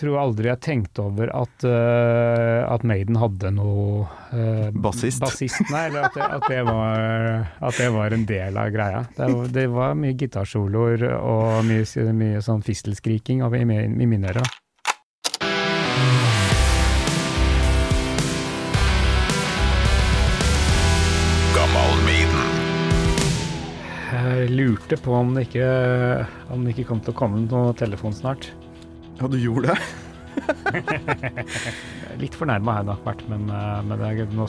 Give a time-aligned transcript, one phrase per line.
[0.00, 4.02] tror aldri jeg tenkte over at, uh, at Maiden hadde noe
[4.32, 5.20] uh, Bassist.
[5.22, 5.60] bassist.
[5.70, 9.04] Nei, eller at det, at, det var, at det var en del av greia.
[9.16, 14.50] Det, var- det var mye gitarsoloer og mye, mye sånn fistelskriking i, i mine ører.
[24.14, 25.66] Jeg lurte på om det ikke,
[26.54, 28.50] om det ikke kom til å komme noen telefon snart.
[29.20, 29.78] Ja, du gjorde det?
[32.22, 34.46] Litt fornærma har jeg nok vært, men, eh, men det nå,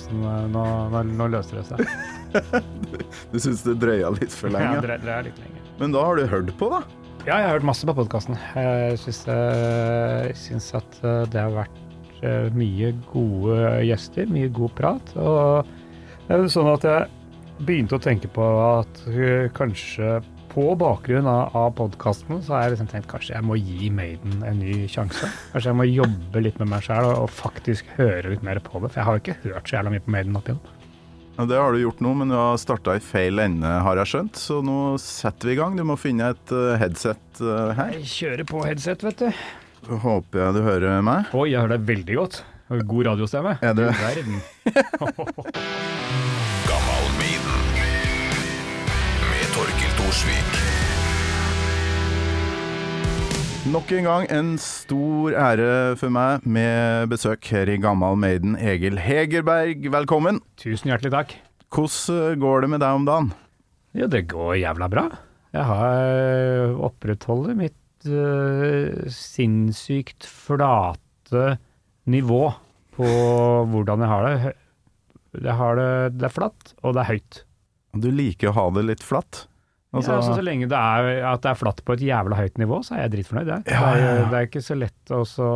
[0.54, 0.66] nå,
[1.12, 1.80] nå, løser det seg.
[3.32, 4.82] Du syns det drøya litt for lenge?
[4.82, 5.62] Ja, det er litt lenge.
[5.80, 6.82] Men da har du hørt på, da?
[7.26, 8.38] Ja, jeg har hørt masse på podkasten.
[8.54, 11.80] Jeg syns, at eh, det har vært
[12.22, 15.14] eh, mye gode gjester, mye god prat.
[15.18, 15.72] Og
[16.28, 20.20] det er jo sånn at jeg begynte å tenke på at eh, kanskje
[20.56, 24.40] på bakgrunn av, av podkasten, så har jeg liksom tenkt kanskje jeg må gi Maiden
[24.48, 25.28] en ny sjanse.
[25.52, 28.80] Kanskje jeg må jobbe litt med meg sjæl og, og faktisk høre litt mer på
[28.80, 28.94] det.
[28.94, 30.64] For jeg har jo ikke hørt så jævla mye på Maiden opp igjen.
[31.36, 34.14] Ja, Det har du gjort nå, men du har starta i feil ende, har jeg
[34.14, 34.40] skjønt.
[34.40, 35.76] Så nå setter vi i gang.
[35.76, 37.92] Du må finne et eh, headset eh, her.
[38.00, 39.46] Jeg kjører på headset, vet du.
[40.06, 41.36] Håper jeg du hører meg.
[41.36, 42.44] Oi, jeg hører deg veldig godt.
[42.88, 43.58] God radiostemme.
[43.62, 43.76] Er?
[43.76, 44.40] Du verden.
[50.06, 50.58] Thorsvik.
[53.74, 58.54] Nok en gang en stor ære for meg med besøk her i Gammal Maiden.
[58.54, 60.38] Egil Hegerberg, velkommen.
[60.62, 61.34] Tusen hjertelig takk.
[61.74, 63.32] Hvordan går det med deg om dagen?
[63.98, 65.08] Jo, det går jævla bra.
[65.58, 71.56] Jeg har opprettholder mitt uh, sinnssykt flate
[72.06, 72.44] nivå
[72.94, 73.10] på
[73.74, 74.54] hvordan jeg har det.
[75.42, 75.90] Jeg har det,
[76.22, 77.44] det er flatt, og det er høyt.
[77.98, 79.48] Du liker å ha det litt flatt?
[79.96, 82.60] Altså, ja, altså, så lenge det er, at det er flatt på et jævla høyt
[82.62, 83.52] nivå, så er jeg dritfornøyd.
[83.52, 84.10] Det, ja, ja.
[84.32, 85.52] det er ikke så lett også,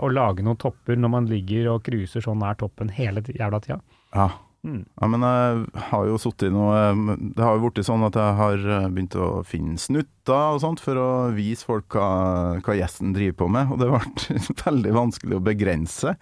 [0.00, 3.82] å lage noen topper når man ligger og cruiser sånn nær toppen hele jævla tida.
[4.16, 4.32] ja.
[4.62, 4.84] Mm.
[4.94, 8.34] ja, men jeg har jo sittet i noe Det har jo blitt sånn at jeg
[8.38, 13.10] har eh, begynt å finne snutter og sånt for å vise folk hva, hva gjesten
[13.16, 16.14] driver på med, og det ble veldig vanskelig å begrense,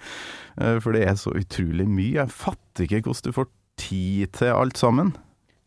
[0.57, 2.23] eh, for det er så utrolig mye.
[2.23, 3.51] Jeg fatter ikke hvordan du får
[3.85, 5.13] tid til alt sammen.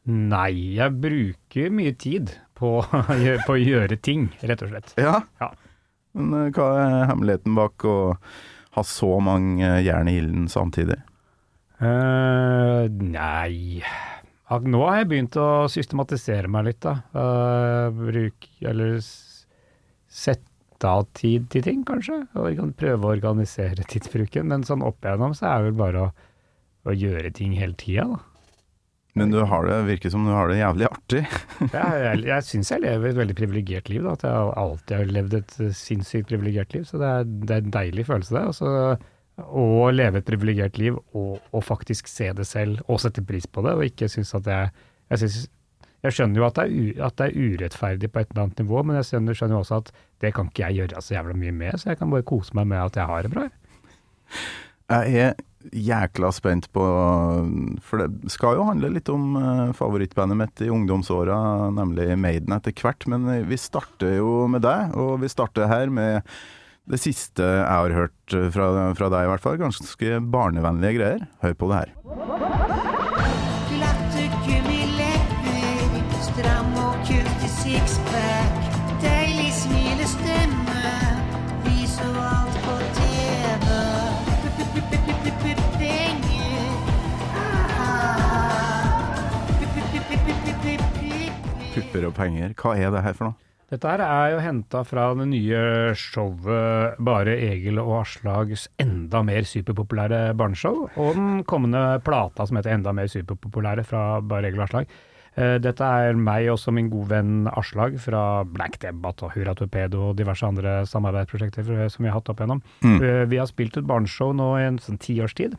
[0.03, 2.81] Nei, jeg bruker mye tid på,
[3.47, 4.95] på å gjøre ting, rett og slett.
[4.99, 5.21] Ja.
[5.39, 5.53] Ja.
[6.13, 7.97] Men eh, hva er hemmeligheten bak å
[8.73, 10.99] ha så mange jern i ilden samtidig?
[11.83, 13.81] Uh, nei
[14.63, 16.93] Nå har jeg begynt å systematisere meg litt, da.
[17.17, 22.19] Uh, bruk Eller sette av tid til ting, kanskje.
[22.37, 24.45] Og kan prøve å organisere tidsbruken.
[24.51, 26.11] Men sånn opp igjennom så er det vel bare å,
[26.85, 28.21] å gjøre ting hele tida, da.
[29.13, 31.23] Men du har det, virker som du har det jævlig artig.
[31.73, 34.01] Jeg, jeg, jeg syns jeg lever et veldig privilegert liv.
[34.05, 36.87] Da, at jeg alltid har levd et eh, sinnssykt privilegert liv.
[36.89, 38.41] Så det er, det er en deilig følelse, det.
[38.49, 38.71] Også,
[39.41, 43.63] å leve et privilegert liv og, og faktisk se det selv og sette pris på
[43.65, 44.73] det, og ikke synes at jeg
[45.09, 45.47] Jeg, synes,
[46.03, 48.83] jeg skjønner jo at det, er at det er urettferdig på et eller annet nivå,
[48.83, 49.91] men jeg skjønner, skjønner også at
[50.23, 52.69] det kan ikke jeg gjøre så jævla mye med, så jeg kan bare kose meg
[52.71, 53.43] med at jeg har det bra.
[54.91, 55.35] Jeg er
[55.71, 56.83] jækla spent på
[57.85, 61.37] For det skal jo handle litt om eh, favorittbandet mitt i ungdomsåra,
[61.75, 63.07] nemlig Maiden etter hvert.
[63.11, 66.27] Men eh, vi starter jo med deg, og vi starter her med
[66.91, 68.67] det siste jeg har hørt fra,
[68.97, 69.61] fra deg, i hvert fall.
[69.61, 71.27] Ganske barnevennlige greier.
[71.45, 72.52] Hør på det her.
[91.93, 92.53] Pupper og penger.
[92.57, 93.37] Hva er det her for noe?
[93.69, 95.59] Dette her er jo henta fra det nye
[95.97, 102.73] showet Bare Egil og Aslags enda mer superpopulære barneshow, og den kommende plata som heter
[102.73, 104.89] Enda mer superpopulære fra Bare Egil og Aslag.
[105.37, 109.53] Eh, Dette er meg og også min gode venn Aslag fra Black Debate og Hurra
[109.57, 112.63] Torpedo og diverse andre samarbeidsprosjekter som vi har hatt opp igjennom.
[112.81, 112.97] Mm.
[113.29, 115.53] Vi har spilt et barneshow nå i en sånn tiårstid,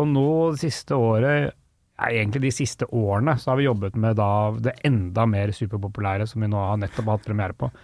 [0.00, 1.52] og nå det siste året
[1.94, 6.26] Nei, egentlig de siste årene så har vi jobbet med da det enda mer superpopulære
[6.26, 7.70] som vi nå har nettopp hatt premiere på.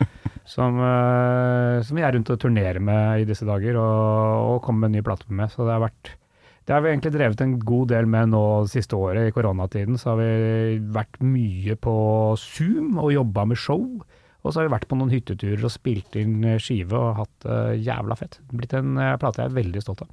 [0.51, 4.89] Som, eh, som vi er rundt og turnerer med i disse dager og, og kommer
[4.89, 5.53] med en ny plate med.
[5.53, 6.11] Så det har vært
[6.67, 8.41] det har vi egentlig drevet en god del med nå
[8.71, 9.29] siste året.
[9.29, 11.95] I koronatiden så har vi vært mye på
[12.39, 13.85] Zoom og jobba med show.
[14.41, 17.81] Og så har vi vært på noen hytteturer og spilt inn skive og hatt det
[17.87, 18.41] jævla fett.
[18.51, 20.13] Blitt en uh, plate jeg er veldig stolt av.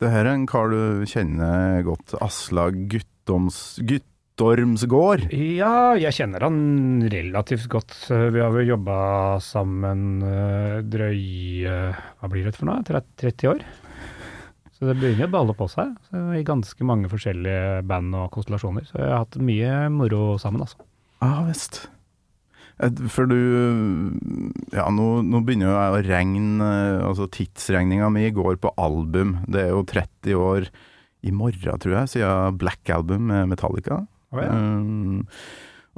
[0.00, 2.14] Det her er en kar du kjenner godt.
[2.24, 5.26] Aslag Guttoms, Guttormsgård?
[5.36, 7.92] Ja, jeg kjenner han relativt godt.
[8.08, 8.96] Vi har vel jobba
[9.44, 12.80] sammen eh, drøye Hva blir det for noe?
[12.80, 13.60] 30 år?
[14.72, 15.92] Så det begynner å balle på seg
[16.38, 18.88] i ganske mange forskjellige band og konstellasjoner.
[18.88, 20.80] Så jeg har hatt mye moro sammen, altså.
[21.20, 21.82] Ja visst.
[22.80, 23.36] Eh, For du
[24.72, 29.38] Ja, nå, nå begynner jo jeg å regne eh, Altså tidsregninga mi går på album.
[29.50, 30.70] Det er jo 30 år
[31.20, 33.98] i morgen, tror jeg, siden Black Album med Metallica.
[34.32, 34.54] Oh, ja.
[34.56, 35.26] Um,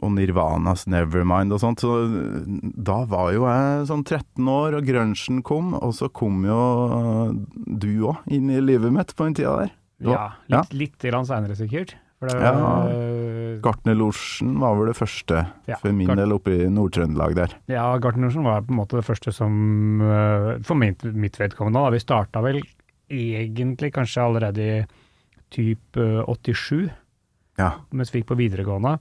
[0.02, 1.84] og Nirvanas Nevermind og sånt.
[1.84, 2.40] Så uh,
[2.74, 6.58] da var jo jeg sånn 13 år, og grunchen kom, og så kom jo
[7.54, 9.76] du òg inn i livet mitt på den tida der.
[10.02, 10.64] Ja, Ja.
[10.64, 11.94] litt, litt grann seinere sikkert.
[12.22, 12.86] For det Ja.
[12.86, 17.54] eh, Gartnerlosjen var vel det første, Ja, for min del, oppe i Nord-Trøndelag der.
[17.68, 21.90] Ja, Gartnerlosjen var på en måte det første som eh, For mitt, mitt vedkommende, da.
[21.90, 22.60] Vi starta vel
[23.10, 24.86] egentlig kanskje allerede i
[25.50, 26.90] typ eh, 87,
[27.58, 27.72] Ja.
[27.92, 28.98] mens vi gikk på videregående.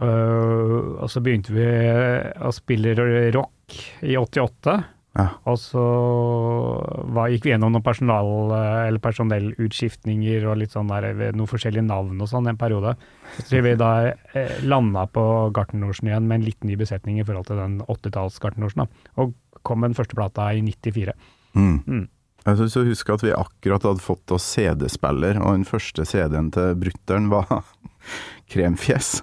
[0.00, 1.66] Og så begynte vi
[2.42, 2.94] å spille
[3.34, 4.78] rock i 88.
[5.14, 5.28] Ja.
[5.46, 5.82] Og så
[7.14, 8.50] var, gikk vi gjennom noen personal,
[8.88, 12.96] eller personellutskiftninger og litt sånn der, noen forskjellige navn og sånn en periode.
[13.36, 15.24] Så tror vi da eh, landa på
[15.54, 18.90] Gartnerlosjen igjen med en litt ny besetning i forhold til den 80-talls Gartnerlosjen.
[19.22, 21.14] Og kom med den første plata i 94.
[21.54, 21.78] Mm.
[21.86, 22.04] Mm.
[22.44, 26.50] Jeg syns jeg husker at vi akkurat hadde fått oss CD-spiller, og den første CD-en
[26.52, 27.62] til brutter'n var
[28.52, 29.20] Kremfjes.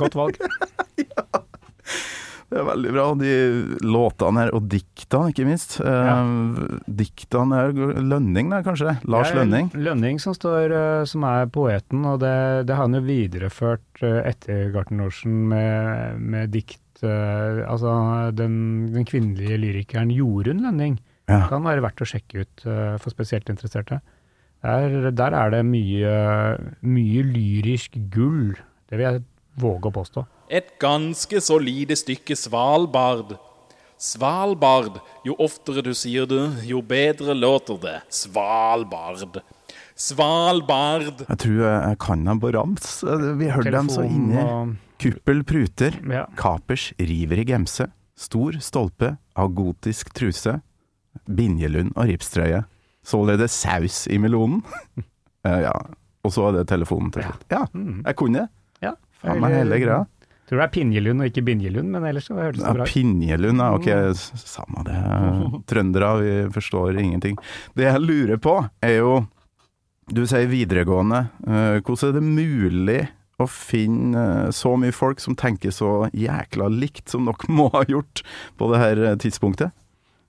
[0.00, 0.40] Godt valg.
[2.46, 3.04] Det er veldig bra.
[3.18, 3.30] De
[3.82, 5.80] låtene her, og diktene ikke minst.
[5.82, 6.30] Eh,
[6.86, 7.72] diktene er
[8.06, 8.94] Lønning der, kanskje?
[9.10, 9.72] Lars Lønning?
[9.74, 12.34] Lønning som, står, eh, som er poeten, og det,
[12.68, 16.82] det har han jo videreført eh, etter Gartnerlosjen med, med dikt.
[17.04, 17.90] Altså
[18.32, 18.54] den,
[18.94, 20.94] den kvinnelige lyrikeren Jorunn Lønning
[21.28, 21.42] Ja.
[21.50, 23.98] kan være verdt å sjekke ut for spesielt interesserte.
[24.64, 26.14] Der, der er det mye,
[26.80, 28.54] mye lyrisk gull,
[28.88, 29.24] det vil jeg
[29.58, 30.26] våge å påstå.
[30.50, 33.36] Et ganske så lite stykke Svalbard.
[33.98, 34.98] Svalbard.
[35.24, 37.96] Jo oftere du sier det, jo bedre låter det.
[38.12, 39.40] Svalbard.
[39.96, 41.22] Svalbard.
[41.26, 42.88] Jeg tror jeg, jeg kan dem på rams.
[43.40, 44.36] Vi hørte dem så inni.
[44.42, 45.92] og- Kuppel pruter.
[46.08, 46.26] Ja.
[46.36, 47.90] Kapers river i gemse.
[48.16, 50.60] Stor stolpe av gotisk truse.
[51.28, 52.64] Binjelund og ripstrøye.
[53.04, 54.62] Således saus i melonen.
[55.46, 55.70] Eh, ja.
[56.24, 57.44] Og så er det telefonen til slutt.
[57.52, 58.02] Ja, Mm.
[58.04, 58.38] jeg kunne.
[58.40, 58.46] Ja.
[59.22, 60.02] Faen meg hele greia.
[60.46, 62.92] Tror det er Pinjelund og ikke Binjelund, men ellers så hørtes det bra ut.
[62.92, 63.70] Pinjelund, ja.
[63.74, 63.88] Ok,
[64.38, 65.00] samme det.
[65.66, 67.34] Trøndere, vi forstår ingenting.
[67.74, 69.16] Det jeg lurer på, er jo
[70.14, 71.24] Du sier videregående.
[71.50, 73.00] Eh, Hvordan er det mulig
[73.42, 77.82] å finne eh, så mye folk som tenker så jækla likt som dere må ha
[77.90, 78.22] gjort
[78.56, 79.74] på det her eh, tidspunktet?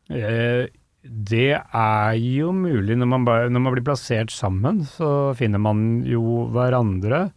[0.10, 0.66] Eh,
[1.06, 3.24] Det er jo mulig når man,
[3.54, 7.28] når man blir plassert sammen, så finner man jo hverandre.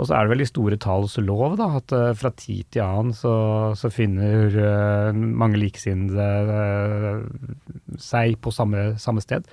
[0.00, 2.84] Og så er det vel i store talls lov, da, at eh, fra tid til
[2.84, 3.34] annen så,
[3.76, 9.44] så finner uh, mange likesinnede uh, seg på samme, samme sted.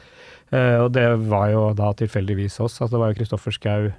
[0.53, 2.79] Uh, og det var jo da tilfeldigvis oss.
[2.79, 3.89] Altså det var jo Kristoffer Schou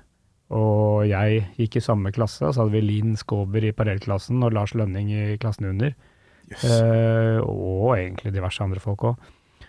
[0.50, 2.42] og jeg gikk i samme klasse.
[2.46, 5.94] Og så hadde vi Linn Skåber i parallellklassen og Lars Lønning i klassen under.
[6.50, 9.28] Eh, og egentlig diverse andre folk òg.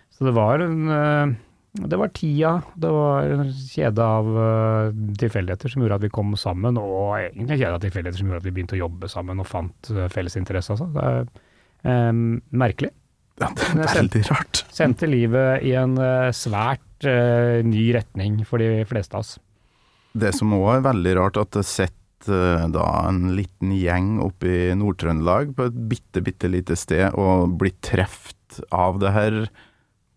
[0.10, 1.36] Så det var en
[1.72, 6.34] Det var tida, det var en kjede av uh, tilfeldigheter som gjorde at vi kom
[6.36, 9.40] sammen, og egentlig en kjede av tilfeldigheter som gjorde at vi begynte å jobbe sammen
[9.40, 10.76] og fant uh, felles interesse.
[10.76, 10.90] Altså.
[10.92, 12.92] Det er um, merkelig.
[13.40, 14.64] Ja, det er veldig rart.
[14.76, 19.32] Sendte livet i en uh, svært ny retning for de fleste av oss.
[20.14, 24.76] Det som òg er veldig rart, at det sitter da en liten gjeng oppe i
[24.78, 29.40] Nord-Trøndelag på et bitte, bitte lite sted og blir truffet av det her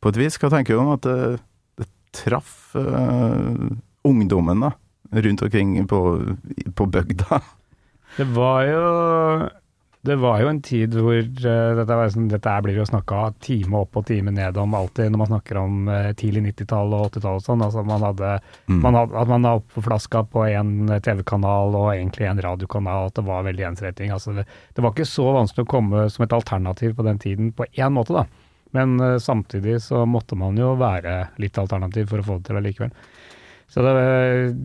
[0.05, 0.37] på et vis.
[0.41, 1.41] Hva tenker du om at det,
[1.81, 1.89] det
[2.21, 3.73] traff uh,
[4.05, 4.75] ungdommen da,
[5.25, 6.01] rundt omkring på,
[6.77, 7.41] på bygda?
[8.15, 8.83] Det var jo
[10.05, 13.79] det var jo en tid hvor uh, dette, var sånn, dette blir jo snakka time
[13.81, 17.41] opp og time ned om alltid når man snakker om uh, tidlig 90-tall og 80-tall
[17.41, 17.65] og sånn.
[17.65, 18.35] Altså man hadde,
[18.69, 18.79] Mm.
[18.85, 23.17] man hadde, at man har oppe flaska på en TV-kanal og egentlig en radiokanal, at
[23.19, 24.13] det var veldig ensretting.
[24.15, 24.45] Altså det,
[24.77, 27.97] det var ikke så vanskelig å komme som et alternativ på den tiden på én
[27.97, 28.44] måte, da.
[28.75, 32.61] Men uh, samtidig så måtte man jo være litt alternativ for å få det til
[32.61, 32.95] allikevel.
[33.75, 33.95] Så det,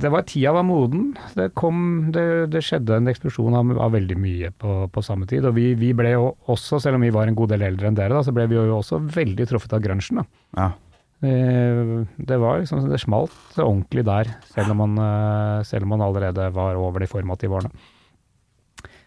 [0.02, 1.14] det var tida var moden.
[1.34, 5.48] Det kom det, det skjedde en eksplosjon av, av veldig mye på, på samme tid.
[5.50, 7.98] Og vi, vi ble jo også, selv om vi var en god del eldre enn
[7.98, 10.22] dere, da, så ble vi jo også veldig truffet av grunchen.
[10.58, 10.72] Ja.
[11.20, 16.06] Det, det var liksom Det smalt ordentlig der, selv om, man, eh, selv om man
[16.06, 17.74] allerede var over de formative årene.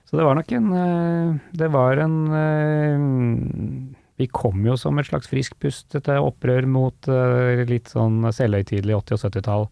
[0.04, 5.08] Så det var nok en eh, Det var en eh, Vi kom jo som et
[5.08, 9.70] slags friskt pust etter opprør mot uh, litt sånn selvhøytidelig 80- og 70-tall.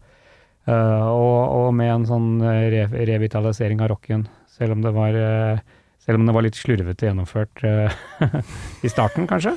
[0.69, 5.15] Uh, og, og med en sånn eh, re revitalisering av rocken, selv om det var
[5.17, 5.61] uh,
[6.05, 7.95] selv om det var litt slurvete gjennomført eh,
[8.85, 9.55] i starten, kanskje.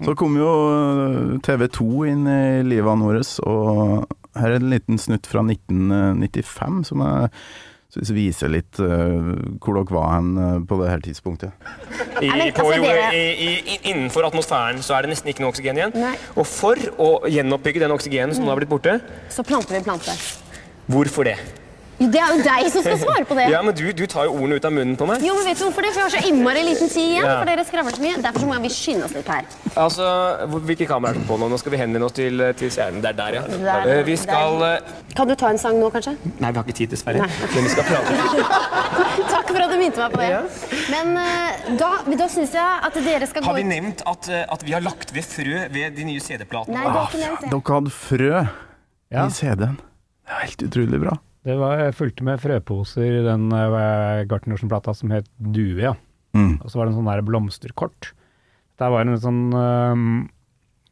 [0.00, 0.50] Så kom jo
[1.44, 7.04] TV 2 inn i livet vårt, og her er en liten snutt fra 1995 som
[7.94, 11.68] jeg vi viser litt uh, hvor dere var hen eh, på det her tidspunktet.
[12.24, 15.78] I, på altså, i, i, i, innenfor atmosfæren så er det nesten ikke noe oksygen
[15.78, 15.94] igjen.
[15.96, 16.14] Nei.
[16.36, 18.98] Og for å gjenoppbygge den oksygenen som nå har blitt borte,
[19.32, 20.16] Så planter vi en plante.
[20.90, 21.36] hvorfor det?
[21.98, 23.46] Jo, det er jo deg som skal svare på det.
[23.52, 25.22] Ja, men du, du tar jo ordene ut av munnen på meg.
[25.24, 25.92] Jo, men vet du hvorfor det?
[25.94, 27.24] For vi har så innmari liten tid igjen.
[27.24, 27.36] Ja.
[27.40, 28.18] For dere skravler så mye.
[28.26, 29.46] Derfor så må vi skynde oss litt her.
[29.80, 30.08] Altså,
[30.52, 31.48] hvor- Hvilke kameraer er det på nå?
[31.48, 33.00] Nå skal vi henvende oss til, til seeren.
[33.00, 33.42] Det er der, ja.
[33.48, 33.92] Der.
[34.00, 34.84] uh, vi skal der.
[35.16, 36.16] Kan du ta en sang nå, kanskje?
[36.42, 37.24] Nei, vi har ikke tid, dessverre.
[37.54, 38.16] Men vi skal prate.
[39.32, 40.84] Takk for at du minte meg på det.
[40.92, 44.44] Men eh, da, da syns jeg at dere skal gå Har vi nevnt at, eh,
[44.52, 46.76] at vi har lagt ved frø ved de nye CD-platene?
[46.76, 47.52] Nei, det har ikke nevnt det.
[47.54, 48.32] Dere hadde frø
[49.14, 49.24] Ja.
[49.24, 49.78] i CD-en.
[50.26, 51.16] Det er helt utrolig bra.
[51.46, 55.94] Det var jeg fulgte med frøposer i den uh, Gartnersen-plata som het Due, ja.
[56.34, 56.56] Mm.
[56.58, 58.10] Og så var det en sånn der blomsterkort.
[58.80, 60.08] Der var en sånn um,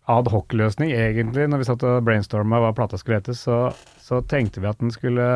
[0.09, 1.49] ad hoc-løsning, egentlig.
[1.51, 3.67] Når vi satt og brainstorma hva plata skulle hete, så,
[4.01, 5.27] så tenkte vi at den skulle,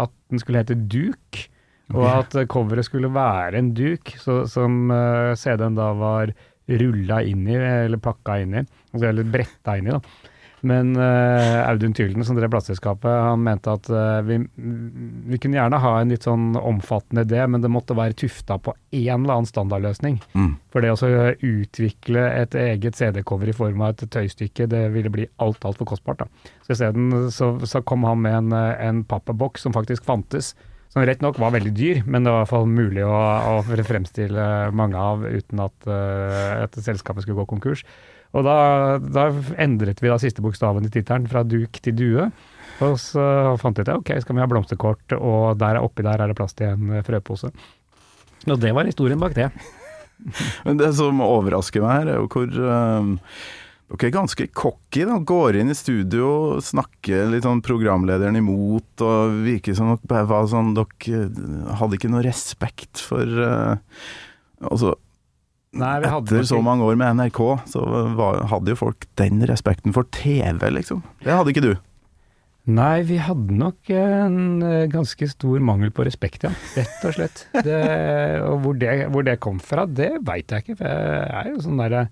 [0.00, 1.44] at den skulle hete Duk.
[1.92, 6.32] Og at eh, coveret skulle være en duk, så, som uh, CD-en da var
[6.80, 8.62] rulla inn i, eller pakka inn i.
[8.94, 10.30] altså, Eller bretta inn i, da.
[10.64, 14.38] Men uh, Audun Tylden, som drev plateselskapet, han mente at uh, vi,
[15.28, 18.74] vi kunne gjerne ha en litt sånn omfattende idé, men det måtte være tufta på
[18.74, 20.20] en eller annen standardløsning.
[20.32, 20.52] Mm.
[20.72, 21.10] For det å
[21.44, 26.24] utvikle et eget CD-cover i form av et tøystykke, det ville bli alt altfor kostbart.
[26.24, 26.52] da.
[26.66, 30.54] Så isteden så, så kom han med en, eh, en pappeboks som faktisk fantes.
[30.94, 33.14] Som rett nok var veldig dyr, men det var i hvert fall mulig å,
[33.58, 34.44] å fremstille
[34.78, 37.82] mange av uten at, uh, at selskapet skulle gå konkurs.
[38.34, 38.56] Og da,
[38.98, 39.28] da
[39.62, 42.28] endret vi da siste bokstaven i tittelen fra duk til due.
[42.82, 43.24] Og så
[43.62, 46.38] fant vi ut at ok, skal vi ha blomsterkort, og der oppi der er det
[46.38, 47.52] plass til en eh, frøpose.
[48.50, 49.50] Og det var historien bak det.
[50.66, 53.12] Men det som overrasker meg her, er jo hvor eh,
[53.94, 55.04] dere er ganske cocky.
[55.06, 60.28] da, Går inn i studio, snakker litt sånn programlederen imot, og virker som dere bare
[60.30, 61.26] var sånn Dere
[61.78, 63.76] hadde ikke noe respekt for uh,
[64.64, 64.94] Altså,
[65.74, 67.40] Nei, etter så mange år med NRK,
[67.70, 67.82] så
[68.18, 71.02] var, hadde jo folk den respekten for TV, liksom.
[71.24, 71.72] Det hadde ikke du.
[72.64, 76.52] Nei, vi hadde nok en eh, ganske stor mangel på respekt, ja.
[76.78, 77.42] Rett og slett.
[77.66, 77.80] Det,
[78.46, 80.78] og hvor det, hvor det kom fra, det veit jeg ikke.
[80.78, 82.06] For jeg er jo sånn derre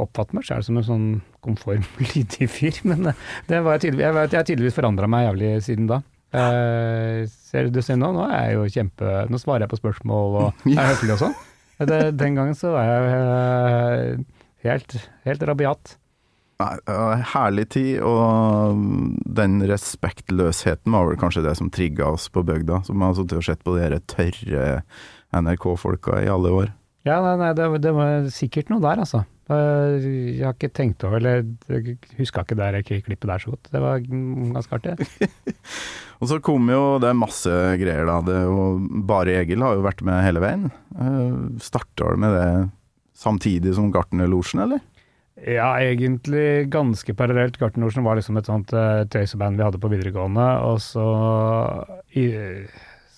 [0.00, 1.08] Oppfatter meg sjøl som en sånn
[1.44, 1.82] konform,
[2.14, 2.80] lydig fyr.
[2.88, 6.00] Men eh, det var jeg, jeg, jeg har tydeligvis forandra meg jævlig siden da.
[6.32, 10.38] Eh, ser du ser nå, nå er jeg jo kjempe Nå svarer jeg på spørsmål
[10.40, 11.34] og er høflig og sånn.
[11.88, 14.22] Det, den gangen så var jeg eh,
[14.66, 14.96] helt,
[15.26, 15.96] helt rabiat.
[16.62, 16.76] Nei,
[17.32, 18.78] herlig tid, og
[19.38, 23.46] den respektløsheten var vel kanskje det som trigga oss på bygda, som har sittet og
[23.48, 24.68] sett på de her tørre
[25.34, 26.72] NRK-folka i alle år.
[27.08, 29.24] Ja, nei, nei det, det var sikkert noe der, altså.
[29.50, 30.04] Eh,
[30.38, 31.42] Jeg har ikke tenkt over eller
[32.18, 33.72] huska ikke der jeg klippet der så godt.
[33.72, 35.08] Det var ganske artig.
[36.22, 38.20] Og så kom jo det er masse greier, da.
[38.22, 40.70] Det jo, Bare Egil har jo vært med hele veien.
[40.94, 42.46] Uh, Starta du med det
[43.18, 44.80] samtidig som Gartnerlosjen, eller?
[45.42, 47.58] Ja, egentlig ganske parallelt.
[47.58, 51.06] Gartnerlosjen var liksom et sånt uh, tøyseband vi hadde på videregående, og så,
[52.14, 52.28] i,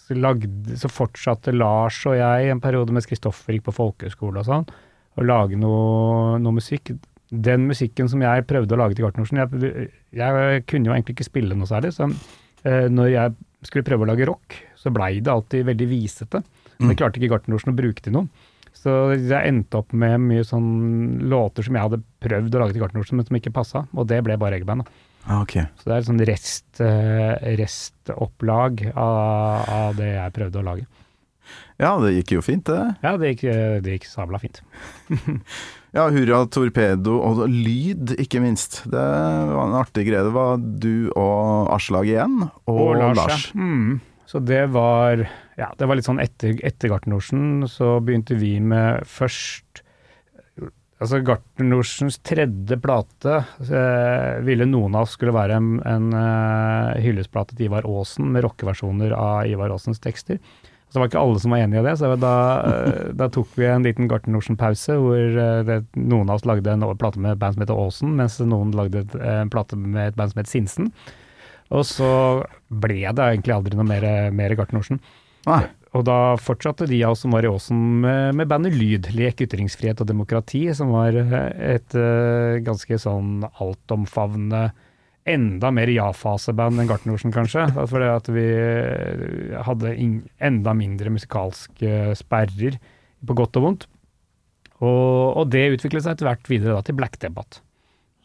[0.06, 4.48] så, lagde, så fortsatte Lars og jeg en periode mens Kristoffer gikk på folkehøyskole og
[4.48, 4.68] sånn,
[5.14, 6.94] å lage noe, noe musikk.
[7.30, 11.26] Den musikken som jeg prøvde å lage til Gartnersen jeg, jeg kunne jo egentlig ikke
[11.26, 15.32] spille noe særlig, så eh, når jeg skulle prøve å lage rock, så blei det
[15.32, 16.42] alltid veldig visete.
[16.78, 18.50] Men jeg klarte ikke Gartnersen å bruke til noe.
[18.74, 22.82] Så jeg endte opp med mye sånn låter som jeg hadde prøvd å lage til
[22.82, 24.84] Gartnersen, men som ikke passa, og det ble bare Eggeband.
[24.84, 25.00] da.
[25.24, 25.40] Ja.
[25.80, 30.84] Så det er et sånn rest, eh, restopplag av, av det jeg prøvde å lage.
[31.82, 32.82] Ja, det gikk jo fint, det.
[33.02, 33.46] Ja, det gikk,
[33.82, 34.62] det gikk sabla fint.
[35.94, 38.80] Ja, Hurra Torpedo, og lyd, ikke minst.
[38.90, 40.24] Det var en artig greie.
[40.26, 43.44] Det var du og Aslag igjen, og, Lars.
[43.54, 43.60] ja.
[43.62, 44.00] Mm.
[44.26, 45.22] Så det var
[45.54, 49.84] Ja, det var litt sånn etter, etter Gartnerlosjen, så begynte vi med først
[51.02, 57.58] Altså Gartnerlosjens tredje plate eh, ville noen av oss skulle være en, en eh, hyllestplate
[57.58, 60.38] til Ivar Aasen, med rockeversjoner av Ivar Aasens tekster.
[60.94, 62.34] Det var ikke alle som var enig i det, så da,
[62.70, 66.86] eh, da tok vi en liten Gartnerlosjen-pause, hvor eh, det, noen av oss lagde en
[67.00, 70.30] plate med et band som heter Aasen, mens noen lagde en plate med et band
[70.30, 70.92] som het Sinsen.
[71.74, 72.10] Og så
[72.70, 75.02] ble det egentlig aldri noe mer, mer Gartnerlosjen.
[75.48, 75.64] Nei.
[75.94, 79.44] Og da fortsatte de av oss som var i Åsen med, med bandet Lyd, Lek,
[79.46, 81.36] ytringsfrihet og demokrati, som var eh,
[81.76, 84.68] et eh, ganske sånn altomfavnende
[85.26, 87.66] enda mer ja-faseband enn Gartnersen, kanskje.
[87.90, 89.94] Fordi at vi eh, hadde
[90.44, 92.76] enda mindre musikalske sperrer,
[93.24, 93.86] på godt og vondt.
[94.84, 97.62] Og, og det utviklet seg etter hvert videre da, til Black Debate.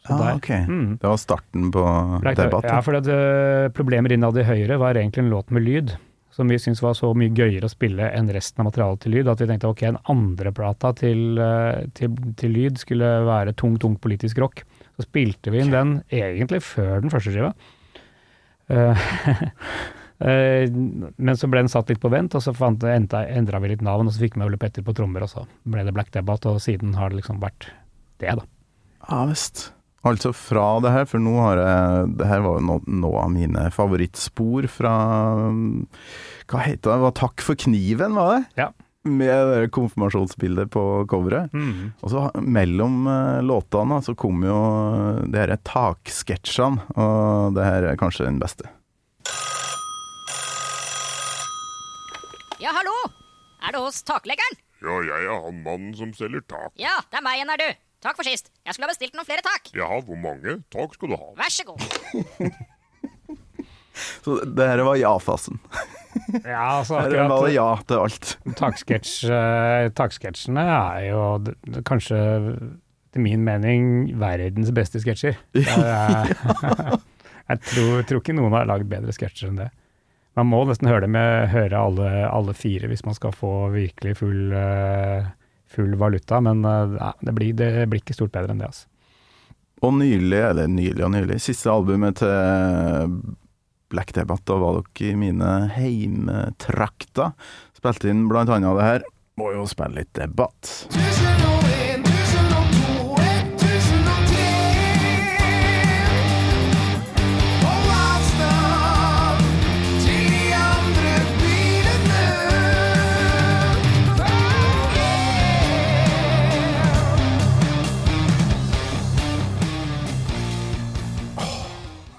[0.04, 0.50] Så Ah, der- ok.
[0.68, 0.92] Mm.
[1.00, 1.82] Det var starten på
[2.24, 2.70] Black debatten.
[2.72, 5.92] Ja, for det, problemer innad i Høyre var egentlig en låt med lyd,
[6.32, 9.28] som vi syntes var så mye gøyere å spille enn resten av materialet til lyd,
[9.28, 13.96] at vi tenkte ok, en andreplata til, eh, til, til lyd skulle være tung, tung
[14.00, 14.62] politisk rock.
[15.00, 17.54] Så spilte vi inn den egentlig før den første skiva.
[18.68, 19.06] Eh,
[20.28, 23.84] eh, men så ble den satt litt på vent, og så fant, endra vi litt
[23.86, 26.12] navn, og så fikk vi med Ole Petter på trommer, og så ble det Black
[26.12, 27.70] Debate, og siden har det liksom vært
[28.20, 28.44] det, da.
[29.08, 29.70] Ja visst.
[30.04, 33.32] Altså fra det her, for nå har jeg Det her var jo noen noe av
[33.34, 34.92] mine favorittspor fra
[35.50, 35.82] um,
[36.48, 36.94] Hva heter det?
[36.94, 38.40] Det var Takk for kniven, var det?
[38.62, 38.70] Ja.
[39.08, 41.54] Med det konfirmasjonsbildet på coveret.
[42.04, 44.58] Og så mellom eh, låtene så kom jo
[45.24, 48.68] det her taksketsjene, og det her er kanskje den beste.
[52.60, 52.92] Ja, hallo!
[53.64, 54.58] Er det hos takleggeren?
[54.84, 56.74] Ja, jeg er han mannen som selger tak.
[56.80, 57.80] Ja, det er meg igjen, er du.
[58.04, 58.52] Takk for sist.
[58.64, 59.72] Jeg skulle ha bestilt noen flere tak.
[59.76, 61.32] Ja, hvor mange tak skal du ha?
[61.40, 61.80] Vær så god.
[64.24, 65.60] Så det her var ja-fasen.
[66.44, 68.30] Ja, altså akkurat ja til alt.
[68.60, 71.24] taksketsj, eh, taksketsjene er jo
[71.86, 72.20] kanskje,
[73.14, 73.86] til min mening,
[74.20, 75.38] verdens beste sketsjer.
[75.76, 76.34] Er-
[77.50, 79.70] Jeg tror, tror ikke noen har lagd bedre sketsjer enn det.
[80.38, 84.12] Man må nesten høre, det med, høre alle, alle fire hvis man skal få virkelig
[84.20, 85.26] full, eh,
[85.74, 88.68] full valuta, men eh, ja, det, blir, det blir ikke stort bedre enn det.
[88.70, 88.86] Altså.
[89.82, 93.18] Og nylig, eller nylig og nylig, siste albumet til
[93.90, 97.34] Black Debate, da var dere i mine heimtrakter.
[97.74, 99.08] Spilte inn blant annet det her.
[99.40, 100.86] Må jo spille litt debatt.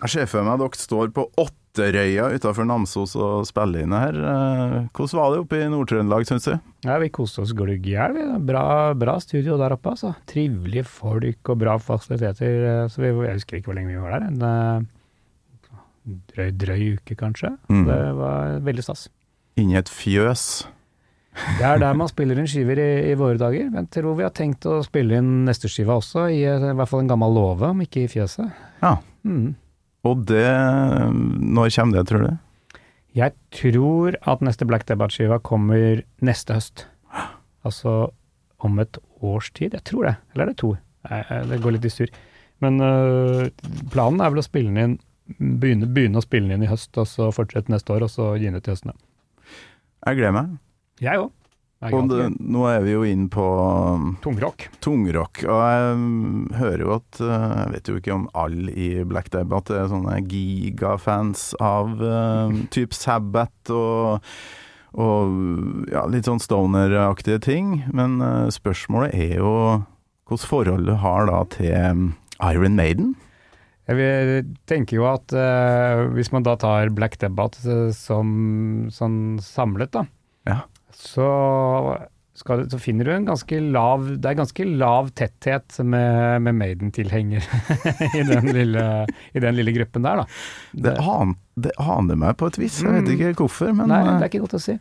[0.01, 1.28] Jeg ser for meg dere står på
[1.72, 4.12] Åtterøya utafor Namsos og spiller inn her.
[4.12, 6.57] Eh, Hvordan var det oppe i Nord-Trøndelag, syns du?
[6.84, 8.18] Ja, vi koste oss glugg i hjel.
[8.44, 10.12] Bra, bra studio der oppe, altså.
[10.27, 12.66] Trivelige folk og bra fasiliteter.
[12.84, 14.27] eh, Så vi, jeg husker ikke hvor lenge vi var der.
[14.27, 17.53] En eh, drøy, drøy uke, kanskje.
[17.72, 17.86] Mm.
[17.88, 19.07] Det var veldig stas.
[19.55, 20.46] Inni et fjøs.
[21.55, 23.70] Det er der man spiller inn skiver i, i våre dager.
[23.72, 26.92] Men jeg tror vi har tenkt å spille inn neste skiva også, i, i hvert
[26.92, 28.51] fall en gammel låve, om ikke i fjøset.
[28.84, 28.98] Ja.
[29.24, 29.53] Mm.
[30.07, 30.48] Og det
[31.14, 32.31] Når kommer det, tror du?
[33.14, 36.85] Jeg tror at neste Black Debate-skiva kommer neste høst.
[37.68, 38.11] Altså
[38.61, 39.74] om et års tid.
[39.74, 40.16] Jeg tror det.
[40.33, 40.75] Eller er det to?
[41.09, 42.11] Nei, eh, Det går litt i surr.
[42.61, 43.50] Men øh,
[43.92, 45.00] planen er vel å spille den inn
[45.40, 48.31] begynne, begynne å spille den inn i høst, og så fortsette neste år, og så
[48.37, 48.96] gi den ut til høsten.
[50.05, 50.57] Jeg gleder meg.
[51.01, 51.31] Jeg òg.
[51.89, 54.67] Og det, nå er vi jo inn på um, Tungrock.
[54.85, 58.89] tungrock, og jeg um, hører jo at uh, Jeg vet jo ikke om alle i
[59.09, 64.29] Black Debate er sånne gigafans av uh, type Sabbath og,
[64.94, 69.55] og ja, litt sånn stoner-aktige ting, men uh, spørsmålet er jo
[70.29, 72.05] hvilket forhold du har da til um,
[72.46, 73.15] Iron Maiden?
[73.89, 78.29] Jeg tenker jo at uh, hvis man da tar Black Debate øh, som
[78.94, 80.05] sånn samlet, da,
[80.48, 80.61] Ja.
[81.00, 81.27] Så,
[82.38, 87.44] skal, så finner du en ganske lav Det er ganske lav tetthet med, med Maiden-tilhenger
[88.20, 90.25] i, i den lille gruppen der, da.
[90.74, 93.14] Det, an, det aner meg på et vis, jeg vet Mm.
[93.18, 94.77] ikke hvorfor, men Nei, uh, det er ikke godt å si.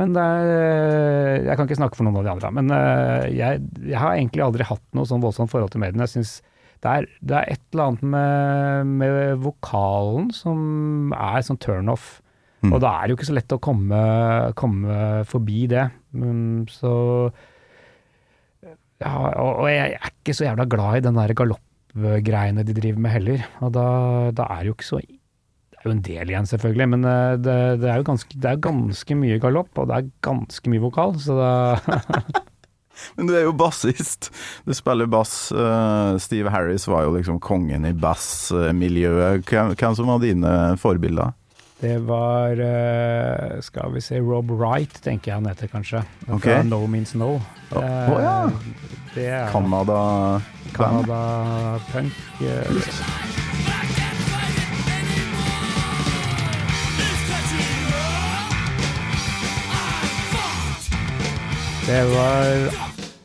[0.00, 2.50] Men er, øh, jeg kan ikke snakke for noen av de andre.
[2.56, 6.00] Men øh, jeg, jeg har egentlig aldri hatt noe sånn voldsomt forhold til Maiden.
[6.00, 6.30] Jeg synes
[6.82, 12.22] det er, det er et eller annet med, med vokalen som er sånn turnoff.
[12.62, 12.72] Mm.
[12.72, 14.02] Og da er det jo ikke så lett å komme,
[14.58, 14.98] komme
[15.28, 15.88] forbi det.
[16.14, 16.92] Um, så
[19.02, 23.02] ja, og, og jeg er ikke så jævla glad i den der galoppgreiene de driver
[23.02, 23.42] med heller.
[23.64, 23.88] Og da,
[24.36, 27.34] da er det jo ikke så Det er jo en del igjen, selvfølgelig, men eh,
[27.42, 30.84] det, det er jo ganske, det er ganske mye galopp, og det er ganske mye
[30.86, 31.52] vokal, så da
[33.16, 34.28] Men du er jo bassist.
[34.68, 35.50] Du spiller bass.
[35.50, 39.42] eh, Steve Harris var jo liksom kongen i bassmiljøet.
[39.48, 41.32] Hvem, hvem som var dine forbilder?
[41.82, 46.02] Det var eh, Skal vi se Rob Wright, tenker jeg han heter kanskje.
[46.26, 46.62] Fra okay.
[46.62, 47.40] No Means No.
[47.74, 48.50] Å oh, ja.
[49.16, 49.50] Det er?
[49.50, 52.12] Canada-punk.
[52.38, 52.62] eh,
[61.82, 62.46] Det var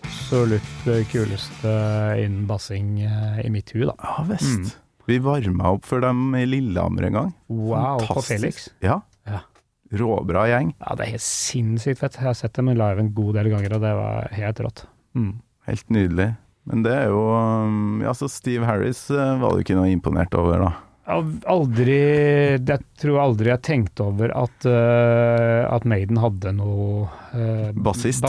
[0.01, 1.69] absolutt det kuleste
[2.17, 3.93] innen bassing i mitt hue, da.
[4.01, 4.81] Ja visst.
[5.07, 7.29] Vi varma opp for dem i Lillehammer en gang.
[7.47, 8.67] Wow, på Felix.
[8.83, 8.99] Ja.
[9.23, 9.39] Ja.
[9.95, 10.73] Råbra gjeng.
[10.81, 12.17] Ja, det er helt sinnssykt fett.
[12.19, 14.83] Jeg har sett dem live en god del ganger, og det var helt rått.
[15.15, 15.37] Mm.
[15.69, 16.27] Helt nydelig.
[16.67, 20.35] Men det er jo um, Ja, så Steve Harris eh, var du ikke noe imponert
[20.35, 20.73] over, da.
[21.07, 21.99] Aldri
[22.59, 28.25] Jeg tror aldri jeg tenkte over at, uh, at Maiden hadde noe uh, Bassist.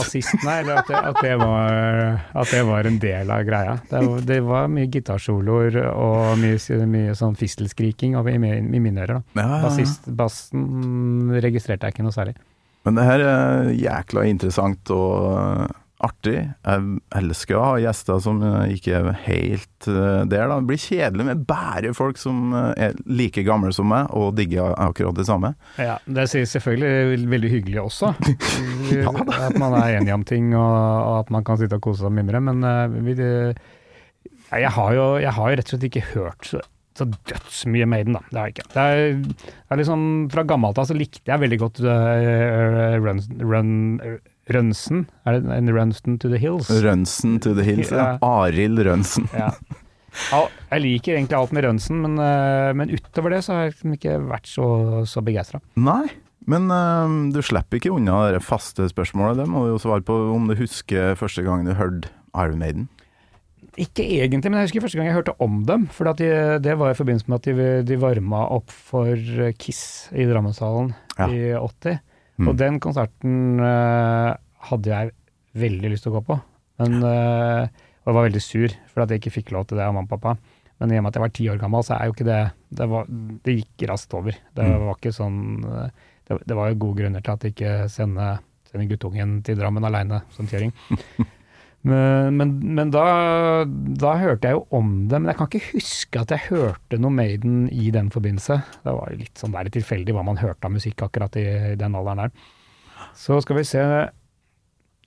[0.47, 3.75] Nei, eller at det, at, det var, at det var en del av greia.
[3.89, 9.19] Det var, det var mye gitarsoloer og mye, mye sånn fistelskriking i, i mine ører.
[9.19, 9.41] da.
[9.41, 9.61] Ja, ja, ja.
[9.67, 12.37] Bassist, bassen registrerte jeg ikke noe særlig.
[12.87, 15.67] Men det her er jækla interessant og
[15.99, 16.37] artig.
[16.63, 20.59] Jeg elsker å ha gjester som uh, ikke er helt uh, der, da.
[20.59, 24.75] Det blir kjedelig med bare folk som uh, er like gamle som meg og digger
[24.79, 25.53] akkurat det samme.
[25.79, 28.13] Ja, Det er selvfølgelig veldig hyggelig også.
[29.49, 32.09] At man er enig om ting, og, og at man kan sitte og kose seg
[32.09, 32.41] og mimre.
[32.43, 33.53] Men eh,
[34.49, 36.61] jeg, har jo, jeg har jo rett og slett ikke hørt så,
[36.97, 38.23] så dødsmye Maiden, da.
[38.29, 38.67] Det har jeg ikke.
[38.73, 43.23] Det er, det er liksom, fra gammelt av så likte jeg veldig godt uh, run,
[43.43, 43.73] run,
[44.53, 45.05] Rønsen.
[45.27, 46.69] Er det en Rønsen to the Hills?
[46.83, 47.91] Rønsen to the hills.
[47.93, 48.17] Ja.
[48.25, 49.29] Arild Rønsen.
[49.37, 49.51] Ja.
[50.71, 53.93] Jeg liker egentlig alt med Rønsen, men, eh, men utover det så har jeg liksom
[53.97, 54.65] ikke vært så,
[55.09, 55.61] så begeistra.
[55.77, 56.07] Nei,
[56.49, 59.43] men uh, du slipper ikke unna det faste spørsmålet.
[59.43, 62.87] Det må du jo svare på om du husker første gang du hørte Iron Maiden.
[63.79, 65.85] Ikke egentlig, men jeg husker første gang jeg hørte om dem.
[65.93, 66.29] For de,
[66.63, 69.13] det var i forbindelse med at de, de varma opp for
[69.61, 71.29] Kiss i Drammenshallen Ja.
[71.29, 71.99] i 80.
[72.39, 72.47] Mm.
[72.47, 74.33] Og den konserten uh,
[74.69, 75.11] hadde jeg
[75.59, 76.37] veldig lyst til å gå på.
[76.79, 79.83] Men, uh, og jeg var veldig sur for at jeg ikke fikk lov til det
[79.85, 80.37] av mamma og pappa.
[80.79, 82.39] Men i og med at jeg var ti år gammel, så er jo ikke det
[82.79, 83.09] Det, var,
[83.43, 84.31] det gikk raskt over.
[84.55, 84.85] Det Mm.
[84.85, 85.89] var ikke sånn eh,
[86.29, 88.27] det, det var jo gode grunner til at jeg ikke sende,
[88.69, 90.71] sende guttungen til Drammen aleine som tiåring.
[91.87, 93.03] Men, men, men da,
[93.65, 97.15] da hørte jeg jo om det, men jeg kan ikke huske at jeg hørte noe
[97.15, 98.59] Maiden i den forbindelse.
[98.83, 101.45] Det var litt sånn der tilfeldig hva man hørte av musikk akkurat i,
[101.79, 102.55] den alderen der.
[103.17, 103.83] Så skal vi se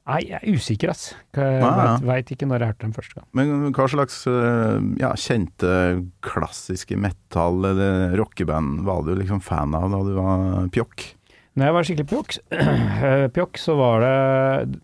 [0.02, 1.12] Nei, jeg er usikker, ass.
[1.36, 3.26] Vet, vet ikke når jeg hørte dem første gang.
[3.38, 5.74] Men hva slags eh, ja, kjente
[6.26, 11.04] klassiske metal- eller rockeband var du liksom fan av da du var pjokk?
[11.54, 12.34] Når jeg var skikkelig pjokk,
[13.36, 14.80] pjokk så var det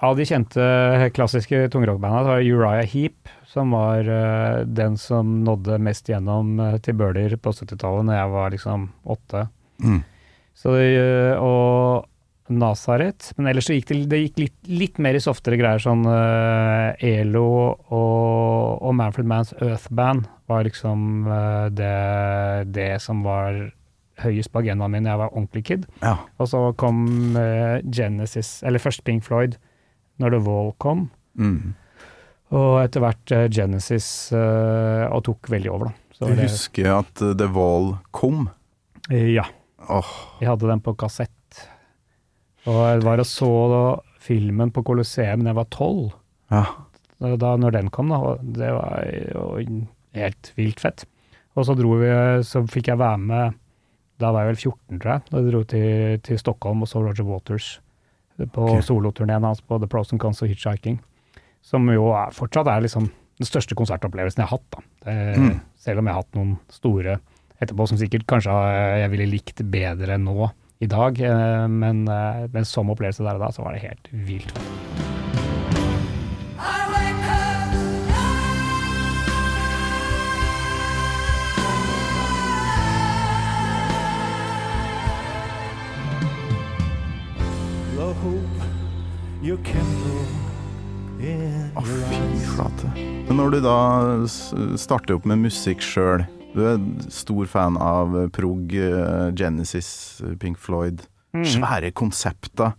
[0.00, 0.64] Av de kjente
[1.12, 6.94] klassiske tungrockbanda, var Uriah Heap som var uh, den som nådde mest gjennom uh, til
[6.96, 9.48] Bøhler på 70-tallet, når jeg var liksom åtte.
[9.82, 10.00] Mm.
[10.60, 12.06] Så eh, og
[12.52, 13.30] Nazaret.
[13.38, 17.46] Men ellers så gikk det, det gikk litt, litt mer i softere greier, sånn ELO
[17.46, 21.30] og, og Manfred Manns Earth Band var liksom
[21.78, 21.94] det,
[22.74, 23.62] det som var
[24.20, 25.88] høyest på agendaen min da jeg var ordentlig kid.
[26.02, 26.18] Ja.
[26.42, 27.06] Og så kom
[27.86, 29.56] Genesis, eller først Pink Floyd,
[30.20, 31.06] når The Wall kom.
[31.40, 31.72] Mm.
[32.56, 34.06] Og etter hvert eh, Genesis,
[34.36, 36.14] eh, og tok veldig over, da.
[36.18, 38.48] Så Du det- husker at eh, The Wall kom?
[39.10, 39.46] Ja.
[39.88, 40.10] Oh.
[40.42, 41.30] Jeg hadde den på kassett.
[42.68, 43.82] Og jeg var og så da
[44.20, 46.12] filmen på Colosseum da jeg var tolv.
[46.50, 46.64] ja.
[47.20, 48.36] Da når den kom, da.
[48.40, 49.02] Det var
[49.34, 49.58] jo
[50.16, 51.02] helt vilt fett.
[51.54, 52.08] Og så dro vi,
[52.48, 53.58] så fikk jeg være med
[54.18, 55.22] Da var jeg vel 14, tror jeg.
[55.28, 57.68] Da jeg dro til, til Stockholm og så Roger Waters
[58.46, 58.84] på okay.
[58.86, 61.00] soloturneen hans på The Pros and Cons og Hitchhiking.
[61.60, 64.76] Som jo er, fortsatt er liksom den største konsertopplevelsen jeg har hatt.
[64.76, 65.12] da.
[65.36, 65.60] Mm.
[65.80, 67.18] Selv om jeg har hatt noen store
[67.60, 68.56] etterpå som sikkert kanskje
[69.02, 70.50] jeg ville likt bedre nå
[70.80, 71.20] i dag.
[71.20, 75.09] eh, Men, eh, men som opplevelse der og da, så var det helt vilt.
[91.74, 92.20] Å, fy
[92.52, 92.90] flate.
[93.26, 93.78] Men når du da
[94.78, 96.22] starter opp med musikk sjøl,
[96.54, 96.78] du er
[97.10, 101.02] stor fan av prog, eh, Genesis, Pink Floyd.
[101.34, 101.46] Mm.
[101.46, 102.74] Svære konsepter.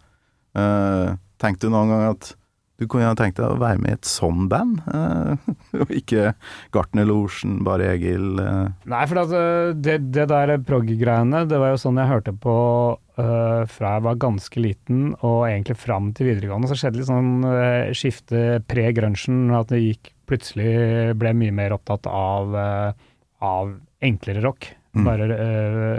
[0.56, 2.34] Uh, Tenkte du noen gang at
[2.82, 4.80] du kunne ha tenkt deg å være med i et sånn band?
[4.90, 5.52] Eh,
[5.84, 6.34] og ikke
[6.74, 8.42] Gartner Losjen, bare Egil.
[8.42, 8.74] eh.
[8.90, 12.56] Nei, for at, øh, det, det der prog-greiene, det var jo sånn jeg hørte på
[13.22, 16.72] uh, fra jeg var ganske liten og egentlig fram til videregående.
[16.72, 22.10] Så skjedde litt sånn uh, skifte pre-grunchen, at det gikk plutselig ble mye mer opptatt
[22.10, 23.16] av, uh,
[23.46, 24.72] av enklere rock.
[24.92, 25.06] Mm.
[25.08, 25.28] Bare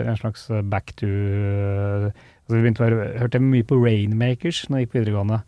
[0.05, 4.85] en slags back to altså Vi begynte å høre, hørte mye på Rainmakers når jeg
[4.85, 5.39] gikk på videregående,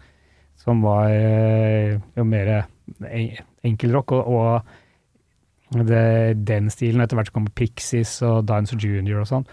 [0.64, 2.55] som var øh, jo mer
[3.64, 4.12] enkelrock.
[4.12, 4.64] og,
[5.74, 7.03] og det, den stilen.
[7.05, 9.46] Etter hvert så kommer Pixies og Dinosaur Junior og sånn.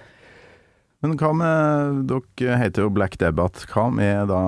[1.01, 3.65] Men hva med Dere heter jo Black Debate.
[3.71, 4.41] Hva med da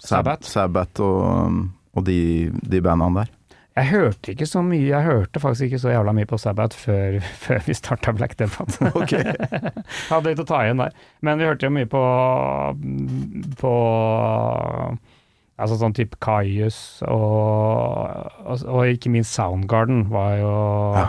[0.00, 0.44] Sabbat.
[0.48, 1.60] Sabbath og,
[1.96, 3.36] og de, de bandene der?
[3.78, 7.20] Jeg hørte ikke så mye, jeg hørte faktisk ikke så jævla mye på Sabbath før,
[7.44, 8.90] før vi starta Black Debate.
[9.00, 9.32] Okay.
[10.10, 10.96] Hadde litt å ta igjen der.
[11.24, 12.02] Men vi hørte jo mye på,
[13.60, 13.72] på
[15.60, 20.54] altså sånn type Kaius og, og, og ikke minst Soundgarden var jo
[20.96, 21.06] Ja.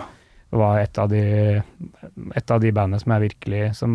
[0.52, 1.22] var et av de
[2.36, 3.92] et av de bandene som jeg virkelig som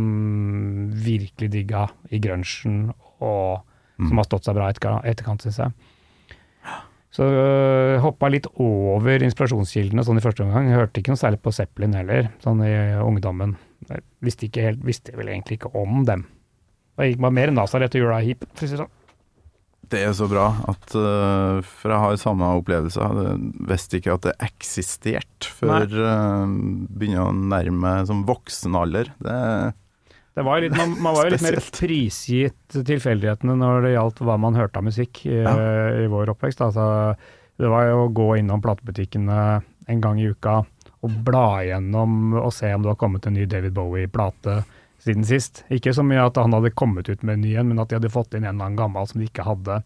[0.91, 2.91] virkelig digga i grunchen,
[3.21, 3.63] og
[3.97, 4.09] Mm.
[4.11, 5.71] som har stått seg bra etter, etterkant, syns jeg.
[7.09, 10.67] Så øh, hoppa litt over inspirasjonskildene sånn i første omgang.
[10.69, 13.55] Hørte ikke noe særlig på Zeppelin heller, sånn i ungdommen.
[13.89, 16.27] Jeg visste, ikke helt, visste vel egentlig ikke om dem.
[16.99, 18.93] Jeg gikk meg mer Nazaret og Uriah Heap, for å si det sånn.
[19.87, 22.99] Det er så bra at uh, For jeg har samme opplevelse.
[22.99, 26.43] Jeg visste ikke at det eksisterte før uh,
[26.91, 29.13] begynner å nærme meg som voksen alder.
[29.23, 29.37] Det,
[30.35, 34.37] Det var litt, man, man var jo litt mer prisgitt tilfeldighetene når det gjaldt hva
[34.41, 36.65] man hørte av musikk i, i vår oppvekst.
[36.67, 36.87] Altså,
[37.57, 39.39] det var jo å gå innom platebutikkene
[39.87, 40.59] en gang i uka
[41.05, 44.59] og bla igjennom og se om det var kommet en ny David Bowie-plate
[45.07, 45.63] siden sist.
[45.73, 47.97] Ikke så mye at han hadde kommet ut med en ny en, men at de
[47.99, 49.81] hadde fått inn en eller annen gammel som de ikke hadde.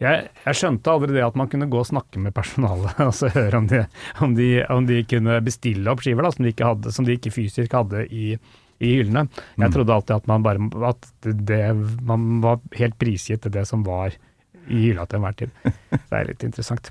[0.00, 3.30] Jeg, jeg skjønte aldri det at man kunne gå og snakke med personalet og så
[3.30, 3.84] høre om de,
[4.24, 7.14] om de, om de kunne bestille opp skiver da, som, de ikke hadde, som de
[7.14, 8.34] ikke fysisk hadde i,
[8.82, 9.28] i hyllene.
[9.60, 11.62] Jeg trodde alltid at man bare at det,
[12.02, 14.16] man var helt prisgitt til det som var
[14.64, 15.56] i hylla til enhver tid.
[16.08, 16.90] Det er litt interessant.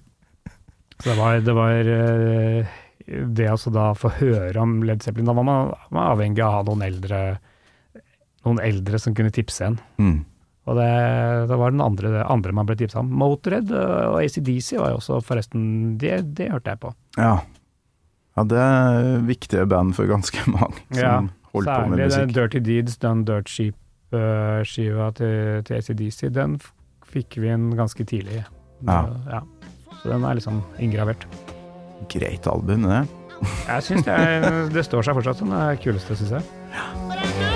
[1.02, 5.36] Så det var, det var eh, det altså da få høre om Led Zeppelin, da
[5.36, 7.22] var man, man avhengig av å ha noen eldre,
[8.46, 9.80] noen eldre som kunne tipse en.
[9.98, 10.22] mm.
[10.64, 10.86] Og det,
[11.50, 13.10] det var den andre, det andre man ble tipsa om.
[13.20, 16.92] Motorhead og ACDC var jo også forresten Det, det hørte jeg på.
[17.20, 17.34] Ja.
[18.38, 18.46] ja.
[18.48, 21.18] Det er viktige band for ganske mange som Ja,
[21.52, 22.36] holder på med Særlig musikk.
[22.38, 25.36] Dirty Deeds, den Dirt Sheep-skiva til,
[25.68, 26.56] til ACDC, den
[27.12, 28.46] fikk vi inn ganske tidlig.
[28.88, 29.02] Ja.
[29.28, 29.42] Ja.
[30.00, 31.28] Så den er liksom inngravert.
[32.14, 33.04] Greit album, det.
[33.68, 34.16] Jeg syns det,
[34.80, 36.48] det står seg fortsatt som det kuleste, syns jeg.
[36.72, 37.53] I'm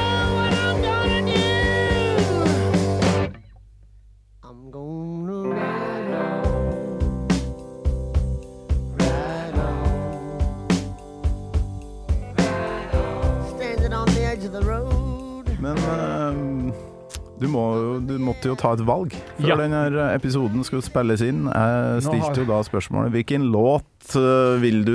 [17.38, 17.62] du, må,
[18.02, 19.56] du måtte jo ta et valg før Ja.
[19.60, 19.82] denne
[20.15, 21.43] episoden skulle spilles inn.
[21.45, 24.93] Jeg stilte jo da spørsmålet hvilken låt eh, vil du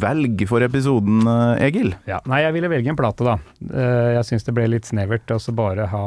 [0.00, 1.92] velge for episoden, eh, Egil?
[2.08, 2.20] Ja.
[2.30, 3.34] Nei, jeg ville velge en plate, da.
[3.68, 6.04] Eh, Jeg syns det ble litt snevert å så bare ha,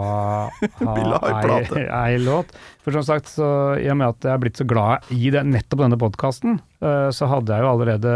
[0.82, 0.96] ha
[1.30, 2.54] ei, ei låt.
[2.86, 3.48] For som sagt, så,
[3.82, 7.28] i og med at jeg er blitt så glad i det, nettopp denne podkasten, så
[7.32, 8.12] hadde jeg jo allerede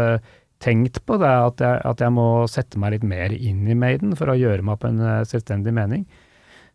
[0.62, 4.12] tenkt på det, at jeg, at jeg må sette meg litt mer inn i Maiden
[4.18, 6.04] for å gjøre meg opp en selvstendig mening.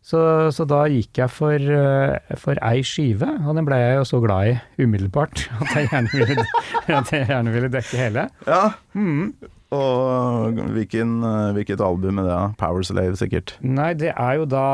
[0.06, 0.20] Så,
[0.54, 4.22] så da gikk jeg for, eh, for ei skive, og den ble jeg jo så
[4.22, 6.46] glad i umiddelbart at jeg gjerne ville,
[6.86, 8.28] jeg gjerne ville dekke hele.
[8.46, 8.62] Ja.
[8.94, 9.34] Mm.
[9.74, 12.38] Og hvilken, eh, hvilket album er det?
[12.62, 13.56] Power Slave, sikkert.
[13.66, 14.66] Nei, det er jo da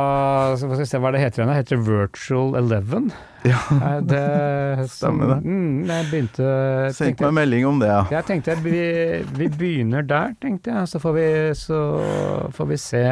[0.61, 1.53] så Hva skal vi se hva det heter igjen?
[1.55, 3.09] Det heter Virtual Eleven.
[3.49, 3.63] Ja.
[4.05, 4.25] Det
[4.93, 5.39] Stemmer det.
[5.49, 6.51] Mm, jeg begynte
[6.93, 8.03] Sendt meg melding om det, ja.
[8.19, 8.83] Jeg tenkte at vi,
[9.41, 10.93] vi begynner der, tenkte jeg.
[10.93, 11.81] Så får vi, så
[12.53, 13.07] får vi se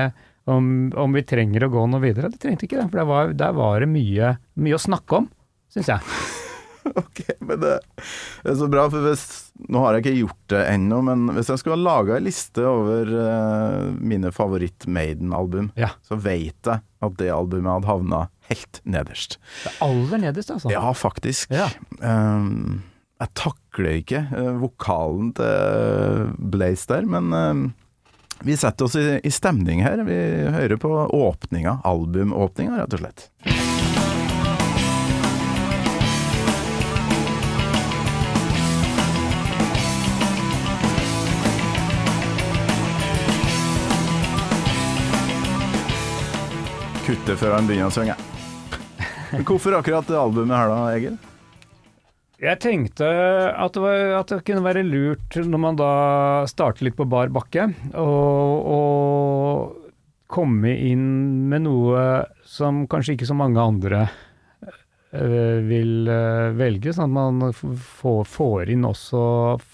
[0.51, 0.67] om,
[0.99, 2.31] om vi trenger å gå noe videre.
[2.33, 5.31] Det trengte ikke det, for der var, der var det mye, mye å snakke om,
[5.73, 6.05] syns jeg.
[6.97, 7.75] Ok, men det,
[8.41, 9.25] det er så bra, for hvis
[9.69, 12.63] Nå har jeg ikke gjort det ennå, men hvis jeg skulle ha laga ei liste
[12.65, 15.91] over uh, mine favoritt-Maiden-album, Ja.
[16.09, 19.37] så vet jeg at det albumet hadde havna helt nederst.
[19.61, 20.73] Det er aller nederst, altså.
[20.73, 21.53] Ja, faktisk.
[21.53, 21.69] Ja.
[22.01, 22.81] Um,
[23.21, 27.63] jeg takler ikke uh, vokalen til Blaze der, men um,
[28.43, 29.99] vi setter oss i, i stemning her.
[29.99, 30.15] Vi
[30.51, 33.29] hører på åpninga, albumåpninga, rett og slett.
[47.05, 48.17] Kutte før han begynner å synge.
[49.47, 51.19] Hvorfor akkurat albumet her da, Egil?
[52.41, 53.05] Jeg tenkte
[53.53, 55.91] at det, var, at det kunne være lurt når man da
[56.49, 57.67] starter litt på bar bakke,
[58.01, 59.77] og
[60.31, 61.05] komme inn
[61.51, 62.05] med noe
[62.49, 64.05] som kanskje ikke så mange andre
[65.13, 69.23] eh, vil eh, velge, sånn at man får, får inn også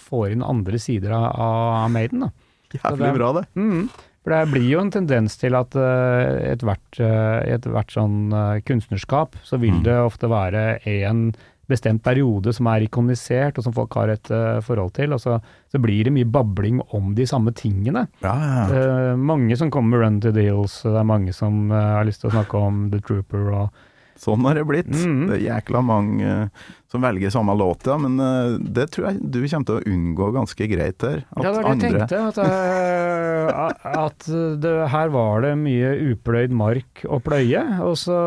[0.08, 2.26] får inn andre sider av, av Maiden.
[2.26, 2.32] Da.
[2.80, 3.46] Jævlig bra, det.
[3.54, 3.86] Mm.
[4.26, 9.36] For det blir jo en tendens til at uh, ethvert et hvert sånn eh, kunstnerskap,
[9.46, 9.84] så vil Mm.
[9.86, 11.28] det ofte være en
[11.70, 15.14] bestemt periode som er ikonisert, og som folk har et uh, forhold til.
[15.16, 15.38] Og så,
[15.72, 18.06] så blir det mye babling om de samme tingene.
[18.24, 18.64] Ja, ja.
[18.70, 22.08] Uh, mange som kommer med Run to the Hills, det er mange som uh, har
[22.08, 23.84] lyst til å snakke om The Trooper og
[24.20, 24.90] Sånn har det blitt.
[24.90, 25.28] Mhm.
[25.28, 27.96] Det er jækla mange eh, som velger samme låt, ja.
[28.00, 31.22] Men eh, det tror jeg du kommer til å unngå ganske greit her.
[31.36, 32.20] At ja, det var det jeg tenkte.
[32.30, 34.28] At, eh, at
[34.62, 37.64] det, her var det mye upløyd mark å pløye.
[37.86, 38.20] Og så,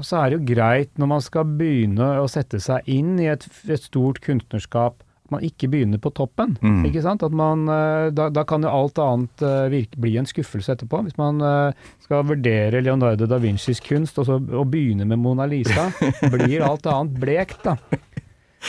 [0.00, 3.46] så er det jo greit når man skal begynne å sette seg inn i et,
[3.68, 5.02] et stort kunstnerskap,
[5.32, 6.56] man ikke begynner på toppen.
[6.62, 6.84] Mm.
[6.88, 7.24] Ikke sant?
[7.26, 11.02] At man, eh, da, da kan jo alt annet eh, virke, bli en skuffelse etterpå.
[11.06, 15.48] Hvis man eh, skal vurdere Leonardo da Vincis kunst og så og begynne med Mona
[15.50, 15.88] Lisa,
[16.34, 17.76] blir alt annet blekt, da.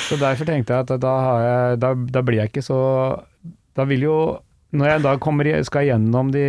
[0.07, 2.79] Så derfor tenkte jeg at da, har jeg, da, da blir jeg ikke så
[3.73, 4.17] Da vil jo
[4.77, 6.43] Når jeg da kommer, skal gjennom de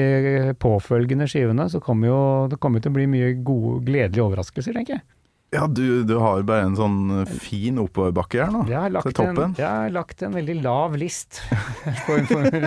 [0.61, 2.19] påfølgende skivene, så kommer jo
[2.51, 5.07] det kommer til å bli mye gode, gledelige overraskelser, tenker jeg.
[5.55, 8.67] Ja, du, du har bare en sånn fin oppoverbakke her nå.
[8.69, 11.41] Til lagt, en, jeg har lagt en veldig lav list
[12.05, 12.61] for, for,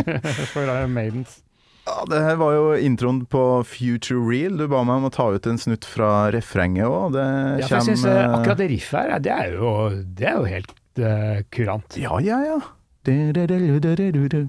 [0.56, 1.40] for Iron Maidens.
[1.86, 4.58] Ja, det her var jo introen på Future Real.
[4.60, 7.16] Du ba meg om å ta ut en snutt fra refrenget òg.
[7.16, 7.26] Det
[7.64, 9.72] Ja, for jeg synes, eh, akkurat det riffet her, det er jo,
[10.06, 11.98] det er jo helt uh, kurant.
[11.98, 12.60] Ja, ja, ja.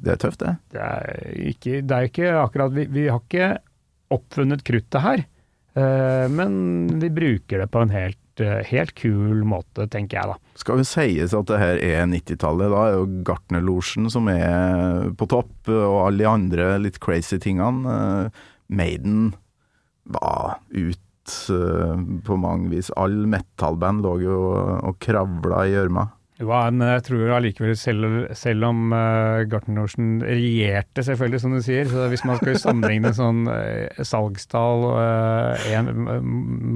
[0.05, 0.57] Det er tøft, det.
[0.75, 3.55] Det er ikke, det er ikke akkurat vi, vi har ikke
[4.13, 5.25] oppfunnet kruttet her,
[5.81, 6.53] uh, men
[7.01, 10.37] vi bruker det på en helt, eh, helt kul måte, tenker jeg da.
[10.61, 12.73] Skal jo sies at det her er 90-tallet.
[12.73, 17.97] Da er jo Gartnerlosjen som er på topp, og alle de andre litt crazy tingene.
[17.97, 18.43] Eh,
[18.73, 19.33] Maiden
[20.13, 22.93] var ut eh, på mange vis.
[22.97, 24.41] All metal-band lå jo
[24.81, 26.09] og kravla i gjørma.
[26.41, 31.85] Ja, men jeg tror allikevel, selv, selv om uh, Gartnerlosjen regjerte, selvfølgelig, som du sier,
[31.91, 35.93] så hvis man skal sammenligne sånn uh, salgstall, uh, en,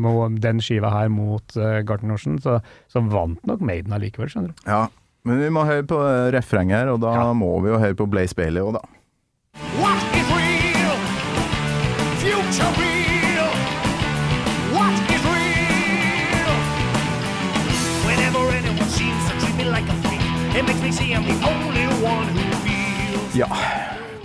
[0.04, 2.60] må- den skiva her mot uh, Gartnerlosjen, så,
[2.92, 4.62] så vant nok Maiden allikevel, skjønner du.
[4.68, 4.84] Ja,
[5.26, 7.24] men vi må høre på eh, refrenget her, og da Ja.
[7.34, 8.84] må vi jo høre på Blaze Bailey òg, da.
[23.36, 23.46] Ja.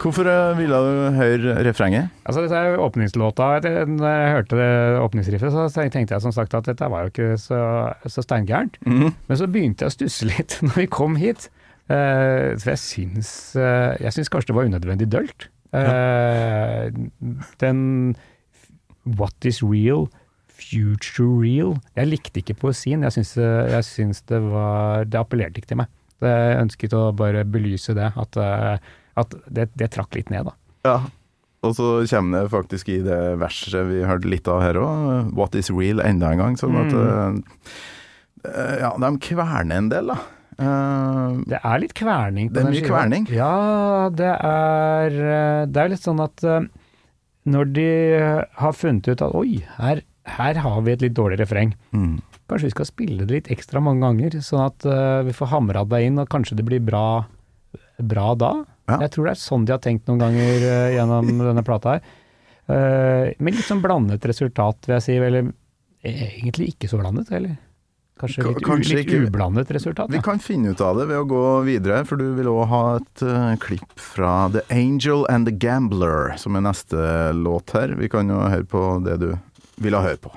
[0.02, 2.10] Hvorfor eh, ville du høre refrenget?
[2.26, 3.50] Altså, dette er åpningslåta.
[3.86, 4.70] Når jeg hørte det
[5.04, 7.60] åpningsriffet, så tenkte jeg som sagt at dette var jo ikke så,
[8.08, 8.80] så steingærent.
[8.88, 9.12] Mhm.
[9.28, 11.50] Men så begynte jeg å stusse litt når vi kom hit.
[11.92, 15.50] Uh, for jeg syns, uh, jeg syns kanskje det var unødvendig dølt.
[15.76, 16.92] Eh,
[17.60, 18.16] den
[19.06, 20.08] What is real?
[20.48, 21.78] Future real?
[21.98, 23.04] Jeg likte ikke poesien.
[23.08, 25.92] Jeg syns, jeg syns det var Det appellerte ikke til meg.
[26.22, 28.12] Jeg ønsket å bare belyse det.
[28.20, 28.78] At, eh,
[29.20, 30.54] at det, det trakk litt ned, da.
[30.88, 31.00] Ja.
[31.62, 35.54] Og så kommer det faktisk i det verset vi hørte litt av her òg, 'What
[35.56, 36.56] is real' enda en gang.
[36.58, 40.18] Sånn at eh, Ja, de kverner en del, da.
[40.62, 43.28] Uh, Det er litt kverning på Det er mye kverning.
[43.34, 46.66] Ja, det er eh, Det er litt sånn at eh,
[47.50, 47.88] når de
[48.62, 51.74] har funnet ut at oi, her, her har vi et litt dårlig refreng.
[51.94, 52.20] mm.
[52.52, 55.86] Kanskje vi skal spille det litt ekstra mange ganger, sånn at eh, vi får hamra
[55.88, 57.24] det inn, og kanskje det blir bra,
[57.98, 58.52] bra da.
[58.92, 59.00] Ja.
[59.06, 62.06] Jeg tror det er sånn de har tenkt noen ganger uh, gjennom denne plata her.
[62.72, 65.18] Uh, med litt sånn blandet resultat, vil jeg si.
[65.18, 65.50] Eller
[66.04, 67.58] egentlig ikke så blandet, eller?
[68.22, 70.12] Kanskje litt, kanskje litt ublandet resultat.
[70.14, 70.22] Vi Ja.
[70.22, 73.24] kan finne ut av det ved å gå videre, for du vil òg ha et
[73.26, 77.96] uh, klipp fra The Angel and the Gambler, som er neste låt her.
[77.98, 79.32] Vi kan jo høre på det du
[79.82, 80.36] ville høre på.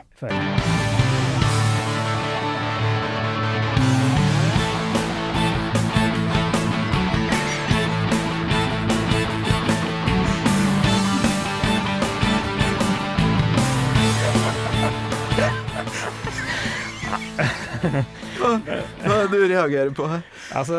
[17.84, 20.22] Hva er det du reagerer på her?
[20.56, 20.78] Altså,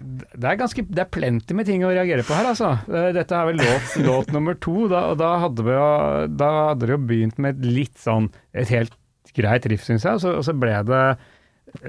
[0.00, 2.72] det er ganske Det er plenty med ting å reagere på her, altså.
[2.90, 6.50] Eh, Dette er vel låt, låt nummer to, da, og da hadde, vi, jo- da
[6.70, 8.94] hadde det jo begynt med et litt sånn Et helt
[9.36, 11.02] greit riff, syns jeg, og så, og så ble det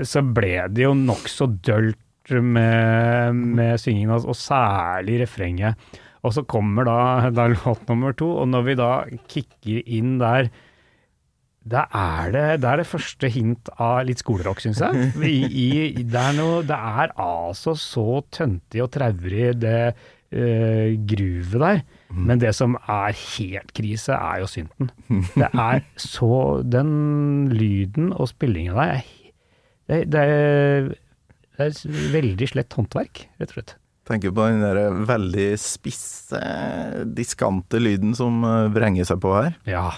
[0.06, 1.98] Så ble det jo nokså dølt
[2.32, 5.74] med, med syngingen, og, og særlig refrenget.
[6.22, 6.98] Og så kommer da,
[7.34, 8.90] da låt nummer to, og når vi da
[9.28, 10.52] kicker inn der
[11.62, 15.12] da er det, det er det første hint av litt skolerock, syns jeg.
[15.22, 15.68] I, i,
[16.02, 21.84] det, er noe, det er altså så tøntig og traurig, det uh, gruvet der.
[22.12, 24.90] Men det som er helt krise, er jo synten.
[25.38, 29.06] Det er så Den lyden og spillinga der er,
[29.92, 30.90] det, det, er,
[31.60, 33.76] det er veldig slett håndverk, rett og slett.
[34.10, 36.42] Tenker på den der veldig spisse,
[37.16, 39.54] diskante lyden som eh, vrenger seg på her.
[39.70, 39.92] Ja.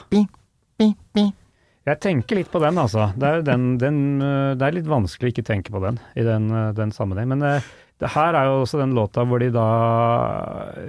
[1.84, 3.10] Jeg tenker litt på den, altså.
[3.20, 6.24] Det er, den, den, øh, det er litt vanskelig å ikke tenke på den i
[6.24, 7.28] den, øh, den sammenheng.
[7.34, 7.72] Men øh,
[8.04, 9.66] Det her er jo også den låta hvor de da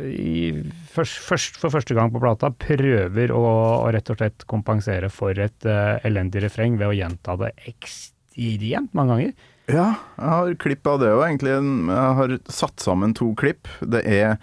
[0.09, 0.51] i,
[0.91, 3.43] først, først, for første gang på plata prøver å,
[3.85, 8.97] å rett og slett kompensere for et uh, elendig refreng ved å gjenta det ekstremt
[8.97, 9.35] mange ganger.
[9.71, 9.87] Ja,
[10.19, 11.55] jeg har klipp av det òg, egentlig.
[11.55, 13.71] Jeg har satt sammen to klipp.
[13.81, 14.41] Det er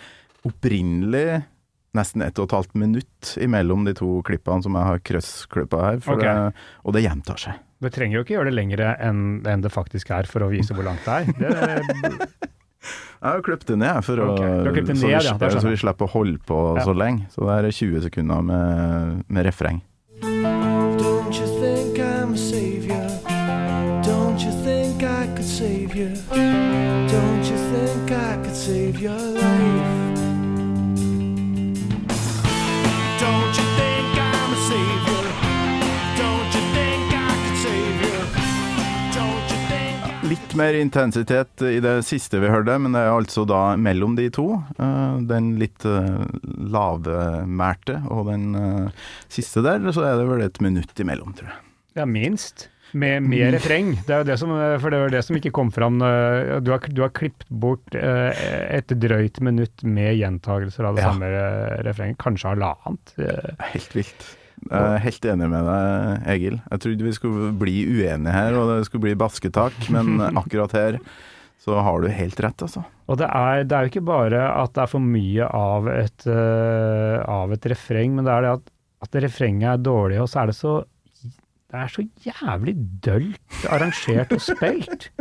[0.48, 1.42] opprinnelig
[1.98, 6.00] nesten ett og et halvt minutt imellom de to klippene som jeg har krøssklippa her,
[6.06, 6.24] for Ok.
[6.24, 7.60] det, og det gjentar seg.
[7.82, 10.76] Du trenger jo ikke gjøre det lengre enn, enn det faktisk er for å vise
[10.78, 11.26] hvor langt det er.
[11.42, 12.30] Det,
[13.22, 14.48] Jeg har klippet det ned for okay.
[14.50, 16.86] å, ned, så, vi, ja, så vi slipper å holde på Ja.
[16.88, 17.28] så lenge.
[17.30, 19.84] Så det er 20 sekunder med, med refreng.
[40.52, 44.26] Litt mer intensitet i det siste vi hørte, men det er altså da mellom de
[44.36, 44.50] to.
[44.84, 46.26] eh, Den litt uh,
[46.76, 51.62] lavmælte og den eh, siste der, så er det vel et minutt imellom, tror jeg.
[52.02, 52.68] ja, minst.
[52.92, 53.94] Med, med refreng.
[54.04, 54.50] Det er jo det som,
[54.84, 56.02] for det var det som ikke kom fram.
[56.04, 58.44] eh, Du har, du har klippet bort eh,
[58.76, 61.14] et drøyt minutt med gjentagelser av det Ja.
[61.14, 62.20] samme eh, refrenget.
[62.20, 63.16] Kanskje halvannet.
[63.24, 64.28] Eh, Helt vilt.
[64.70, 66.58] Jeg er helt enig med deg, Egil.
[66.70, 71.00] Jeg trodde vi skulle bli uenige her, og det skulle bli basketak, men akkurat her
[71.62, 72.84] så har du helt rett, altså.
[73.12, 76.26] Og det er, det er jo ikke bare at det er for mye av et,
[76.26, 78.72] uh, av et refreng, men det er det at,
[79.06, 80.80] at refrenget er dårlig, og så er det så
[81.72, 82.74] Det er så jævlig
[83.06, 85.12] dølt arrangert og spilt.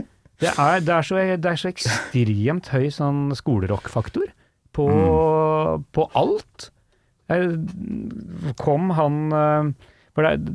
[0.41, 4.33] Det er, det er, så, det er så ekstremt høy sånn skolerockfaktor
[4.75, 4.87] på,
[5.93, 6.71] på alt.
[8.59, 10.55] Kom han eh, For det,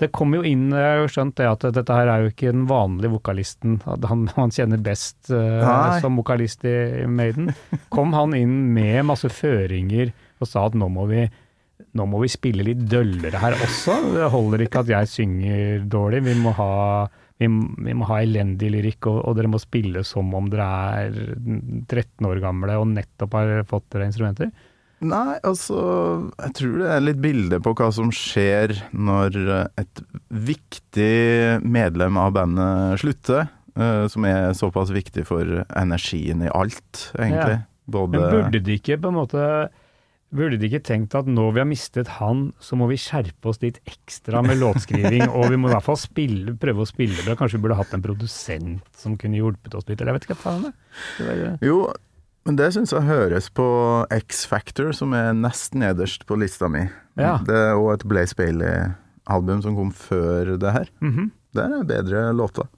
[0.00, 2.50] det kom jo inn Jeg har jo skjønt det at dette her er jo ikke
[2.50, 6.00] den vanlige vokalisten han, han kjenner best eh, Nei.
[6.02, 7.52] som vokalist i Maiden.
[7.94, 11.24] Kom han inn med masse føringer og sa at nå må vi
[11.96, 13.96] nå må vi spille litt døllere her også.
[14.14, 16.22] Det holder ikke at jeg synger dårlig.
[16.28, 16.72] Vi må ha,
[17.40, 20.68] vi, vi må ha elendig lyrikk, og, og dere må spille som om dere
[21.00, 21.16] er
[21.88, 24.52] 13 år gamle og nettopp har fått dere instrumenter.
[25.00, 25.78] Nei, altså
[26.42, 29.38] Jeg tror det er litt bilde på hva som skjer når
[29.80, 33.48] et viktig medlem av bandet slutter.
[33.80, 37.62] eh, som er såpass viktig for energien i alt, egentlig.
[37.90, 39.44] Både Men burde de ikke på en måte
[40.30, 43.58] Burde de ikke tenkt at når vi har mistet han, så må vi skjerpe oss
[43.64, 47.34] litt ekstra med låtskriving, og vi må i hvert fall spille, prøve å spille bra.
[47.34, 50.36] Kanskje vi burde hatt en produsent som kunne hjulpet oss litt, eller jeg vet ikke
[50.36, 51.80] hva faen det var, Jo,
[52.48, 53.66] men det syns jeg høres på
[54.16, 56.86] X-Factor, som er nest nederst på lista mi.
[57.20, 57.38] Ja.
[57.46, 60.90] Det er òg et Blaze Bailey-album som kom før det her.
[61.04, 61.30] Mhm.
[61.56, 62.68] Der er bedre låter.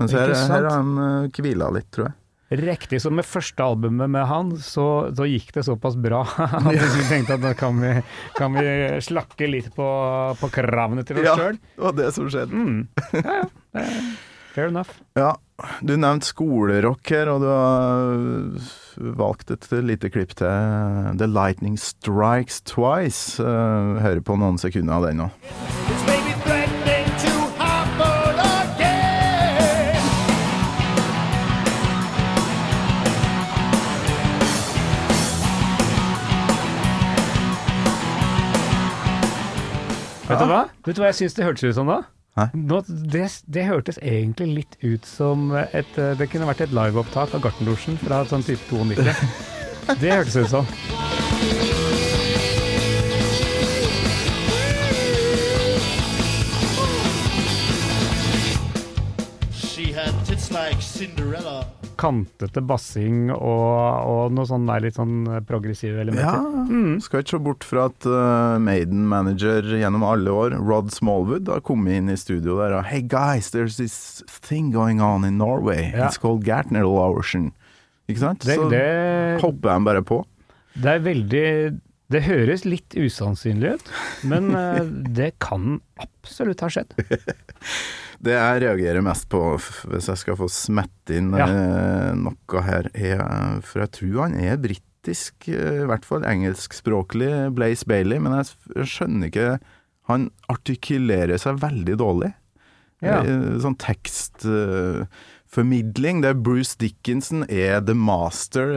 [0.00, 2.14] Mens her, her har han eh, hvila litt, tror jeg.
[2.54, 6.66] Riktig Så med første albumet med han, så, så gikk det såpass bra at
[6.98, 7.94] vi tenkte at da kan vi,
[8.36, 8.66] kan vi
[9.02, 9.86] slakke litt på,
[10.38, 12.52] på kravene til oss Ja, det var det som skjedde.
[12.54, 12.86] Mm.
[13.16, 13.88] Ja, ja.
[14.54, 14.92] Fair enough.
[15.18, 15.32] Ja,
[15.86, 22.60] du nevnte skolerock her, og du har valgt et lite klipp til The Lightning Strikes
[22.66, 23.38] Twice.
[23.42, 25.30] Eh, Hører på noen sekunder av den nå.
[40.24, 42.00] Vet du hva Vet du hva jeg syns det hørtes ut som da?
[42.34, 47.44] Nå, det, det hørtes egentlig litt ut som et Det kunne vært et liveopptak av
[47.44, 49.06] Gartnerlosjen fra sånn type 92.
[50.00, 50.66] Det hørtes ut som.
[59.52, 61.83] She had tits like Cinderella.
[62.04, 63.72] Kantete bassing og,
[64.04, 66.36] og noe sånn der litt sånn progressive elementer.
[66.36, 66.98] Ja, mm.
[67.04, 71.96] skal ikke se bort fra at uh, Maiden-manager gjennom alle år, Rod Smallwood, har kommet
[71.96, 75.88] inn i studio der og Hey guys, there's this thing going on in Norway.
[75.94, 76.10] Ja.
[76.10, 77.52] It's called Gartner Ocean.
[78.10, 78.44] Ikke sant?
[78.44, 80.20] Det, Så det, hopper han bare på.
[80.74, 81.48] det er veldig
[82.12, 83.92] Det høres litt usannsynlig ut,
[84.28, 84.82] men eh,
[85.18, 86.92] det kan absolutt ha skjedd.
[88.22, 89.40] Det jeg reagerer mest på,
[89.90, 91.46] hvis jeg skal få smette inn Ja.
[91.48, 93.18] eh, noe her, er
[93.62, 98.46] For jeg tror han er britisk, eh, i hvert fall engelskspråklig, Blaze Bailey, men jeg
[98.86, 99.58] skjønner ikke
[100.08, 102.34] Han artikulerer seg veldig dårlig.
[103.02, 103.20] Ja.
[103.22, 108.72] Eh, Sånn tekstformidling, der Bruce Dickinson er the master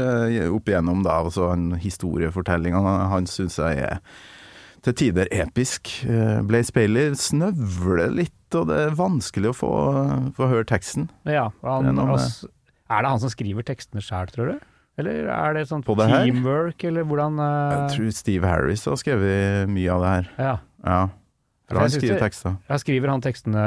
[0.53, 3.99] opp igjennom da, altså han, historiefortellingene Han, han syns jeg er
[4.87, 5.91] til tider episk.
[6.07, 9.73] Eh, Blaze Bailey snøvler litt, og det er vanskelig å få,
[10.37, 11.09] få høre teksten.
[11.27, 12.49] Ja, er han, noe altså,
[12.87, 14.65] Er det han som skriver tekstene sjøl, tror du?
[14.97, 19.93] Eller er det sånn teamwork, eller hvordan Jeg eh, tror Steve Harris har skrevet mye
[19.93, 20.29] av det her.
[20.39, 20.55] Ja.
[20.87, 21.01] Ja.
[21.67, 22.55] For han skriver tekster.
[22.69, 23.63] Ja, skriver han tekstene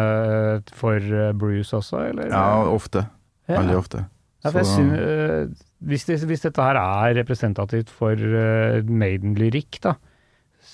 [0.72, 2.32] for Bruce også, eller?
[2.32, 3.04] Ja, ofte.
[3.44, 3.60] Ja.
[3.60, 4.06] Veldig ofte.
[4.40, 9.98] Ja, jeg synes, uh, hvis, det, hvis dette her er representativt for uh, Maiden-lyrikk, da,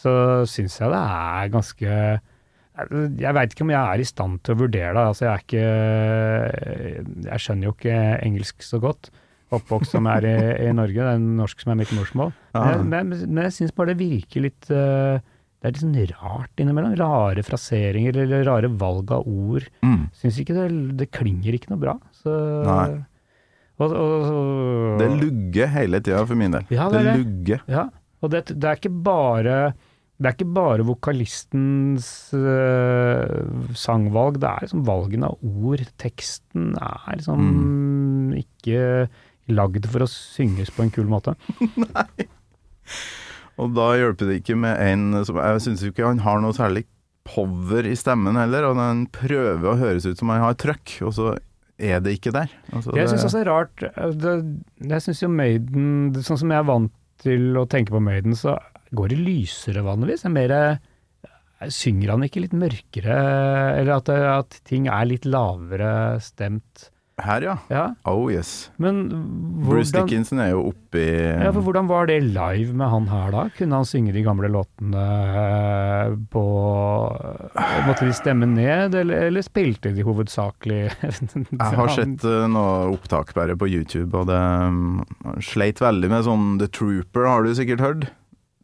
[0.07, 0.14] så
[0.50, 1.92] syns jeg det er ganske
[3.18, 5.04] Jeg veit ikke om jeg er i stand til å vurdere det.
[5.11, 9.11] Altså, jeg er ikke Jeg skjønner jo ikke engelsk så godt.
[9.54, 10.36] Oppvokst som er i,
[10.66, 12.32] i Norge, det er norsk som er mitt morsmål.
[12.57, 12.64] Ja.
[12.82, 16.62] Men, men, men jeg syns bare det virker litt eh, Det er litt sånn rart
[16.62, 16.96] innimellom.
[16.98, 19.68] Rare fraseringer eller rare valg av ord.
[19.86, 20.09] Mm.
[20.18, 20.66] Syns ikke det
[20.98, 21.94] Det klinger ikke noe bra.
[22.16, 22.34] Så
[22.66, 22.88] Nei.
[23.78, 26.66] og, og, og, Det lugger hele tida for min del.
[26.74, 27.16] Ja, det det.
[27.22, 27.62] lugger.
[27.70, 27.86] Ja,
[28.24, 29.61] og det, det er ikke bare
[30.17, 35.83] det er ikke bare vokalistens øh, sangvalg, det er liksom valgen av ord.
[36.01, 38.31] Teksten er liksom Mm.
[38.41, 39.09] ikke
[39.53, 41.37] lagd for å synges på en kul måte.
[41.85, 42.27] Nei.
[43.61, 46.85] Og da hjelper det ikke med en som Jeg syns ikke han har noe særlig
[47.27, 51.14] power i stemmen heller, og den prøver å høres ut som han har trøkk, og
[51.17, 51.33] så
[51.77, 52.53] er det ikke der.
[52.73, 54.35] Altså, Jeg syns også det er rart øh, det,
[54.93, 58.55] Jeg syns jo Maiden Sånn som jeg er vant til å tenke på Maiden, så
[58.95, 60.26] går det lysere vanligvis.
[60.26, 60.84] Er mer eh,
[61.72, 63.14] Synger han ikke litt mørkere,
[63.80, 66.91] eller at, at ting er litt lavere stemt?
[67.16, 67.55] Her, ja.
[67.72, 68.70] Ja, Oh yes.
[68.76, 69.07] men
[69.64, 73.47] Bruce Dickinson er jo oppi ja, for hvordan var det live med han her da?
[73.57, 75.05] Kunne han synge de gamle låtene
[75.41, 76.45] eh, på
[77.87, 83.32] Måtte de stemme ned, eller, eller spilte de hovedsakelig Jeg har sett uh, noe opptak
[83.39, 85.01] bare på YouTube, og det um,
[85.41, 88.09] sleit veldig med sånn The Trooper, har du sikkert hørt?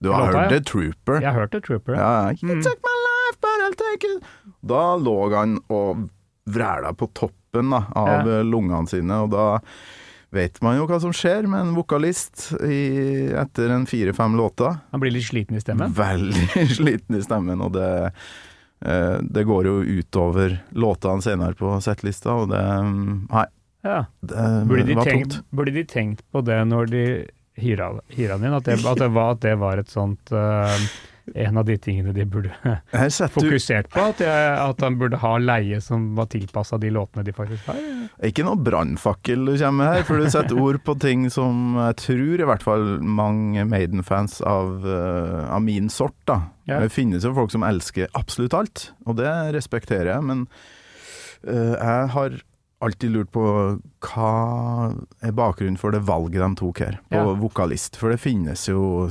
[0.02, 0.50] Du har Låta, hørt.
[0.56, 1.20] The Trooper?
[1.22, 1.94] Jeg hørte Trooper.
[1.94, 2.36] Ja, ja.
[2.42, 2.58] Mm.
[2.58, 4.30] Life, but I'll take it.
[4.66, 6.08] Da lå han og
[6.50, 8.38] vræla på toppen da, av Ja.
[8.38, 9.60] eh, lungene sine, og da
[10.32, 14.78] vet man jo hva som skjer med en vokalist i, etter en fire-fem låter.
[14.90, 15.92] Han blir litt sliten i stemmen.
[15.94, 17.90] Veldig sliten i stemmen, og det,
[18.82, 23.46] eh, det går jo utover låtene senere på settlista, og det mm, Nei,
[23.84, 24.00] Ja.
[24.22, 27.04] det Burde, de tenkt, burde de tenkt på det når de
[27.54, 28.52] hyra, hyra din.
[28.52, 30.76] At det, at, det var, at det var et sånt uh,
[31.38, 32.50] En av de tingene de burde
[33.30, 34.02] fokusert på?
[34.10, 37.78] At, jeg, at han burde ha leie som var tilpassa de låtene de faktisk har?
[38.26, 42.00] Ikke noe brannfakkel du kommer med her, for du setter ord på ting som jeg
[42.02, 46.40] tror i hvert fall mange Maiden-fans av, eh, av min sort, da.
[46.66, 46.82] Ja.
[46.82, 50.48] Det finnes jo folk som elsker absolutt alt, og det respekterer jeg, men
[51.46, 52.42] uh, jeg har
[52.82, 53.42] alltid lurt på
[54.02, 54.30] hva
[55.22, 57.34] er bakgrunnen for det valget de tok her, på Ja.
[57.38, 57.96] vokalist.
[57.96, 59.08] For det finnes jo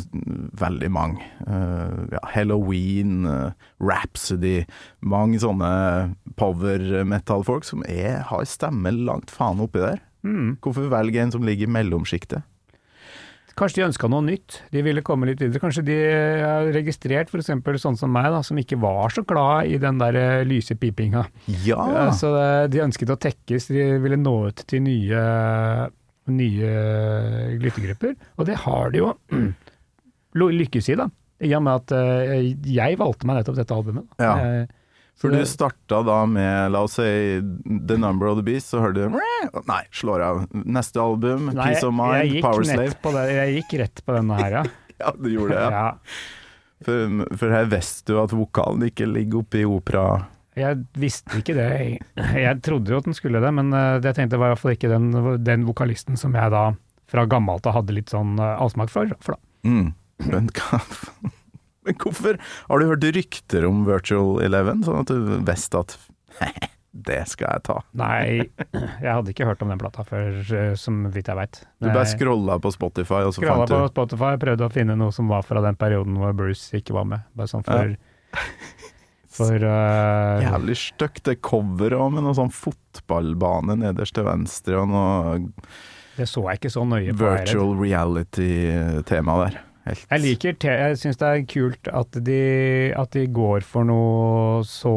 [0.59, 1.23] veldig mange.
[1.47, 4.65] Uh, ja, Halloween, uh, Rhapsody,
[5.01, 10.01] mange sånne power metal-folk som er, har stemme langt faen oppi der.
[10.23, 10.57] Mm.
[10.61, 12.43] Hvorfor velge en som ligger i mellomsjiktet?
[13.57, 15.59] Kanskje de ønska noe nytt, de ville komme litt videre.
[15.61, 15.95] Kanskje de
[16.41, 17.49] har registrert f.eks.
[17.83, 21.25] sånn som meg, da, som ikke var så glad i den der eh, lyse pipinga.
[21.65, 21.81] Ja!
[21.91, 25.23] Ja, Så eh, de ønsket å tekkes, de ville nå ut til nye,
[26.31, 26.71] nye
[27.61, 28.15] lyttegrupper.
[28.39, 29.11] Og det har de jo
[30.61, 31.09] lykkes i, da.
[31.41, 34.07] I og med at eh, jeg valgte meg nettopp dette albumet.
[34.15, 34.31] Da.
[34.31, 34.63] Ja.
[35.21, 37.05] Eh, For du starta da med, la oss si,
[37.87, 39.19] The Number of the Beast, så hørte du
[39.69, 40.41] Nei, slår av.
[40.65, 43.25] Neste album, Nei, Peace of Mind, Power Slave.
[43.29, 44.63] Jeg gikk rett på denne her, ja.
[45.01, 45.79] Ja, du gjorde det, ja.
[45.81, 46.85] ja.
[46.85, 50.05] For, for her visste du at vokalen ikke ligger oppe i opera...
[50.57, 51.65] Jeg visste ikke det.
[51.79, 52.01] Jeg,
[52.43, 54.75] jeg trodde jo at den skulle det, men det jeg tenkte var i hvert fall
[54.75, 55.07] ikke den,
[55.45, 56.65] den vokalisten som jeg da
[57.11, 59.11] fra gammelt av hadde litt sånn eh, avsmak for.
[59.23, 59.41] for da.
[59.67, 59.93] Mm.
[61.87, 62.37] Men, hvorfor
[62.69, 65.97] Har du hørt rykter om Virtual Eleven, sånn at du visste at
[67.07, 67.77] det skal jeg ta?
[67.97, 71.63] Nei, jeg hadde ikke hørt om den plata før, eh, som vidt jeg veit.
[71.79, 75.15] Du bare scrolla på Spotify, og så Scrolla fant på Spotify, prøvde å finne noe
[75.15, 77.25] som var fra den perioden hvor Bruce ikke var med.
[77.37, 77.95] Bare sånn for
[79.31, 84.91] For uh, Jævlig stygt det coveret òg, med noe sånn fotballbane nederst til venstre, og
[84.91, 85.37] noe
[86.17, 87.23] Det så jeg ikke så nøye på.
[87.23, 89.61] virtual reality-tema der.
[89.81, 90.03] Helt.
[90.11, 92.39] Jeg liker te Jeg syns det er kult at de,
[92.93, 94.91] at de går for noe så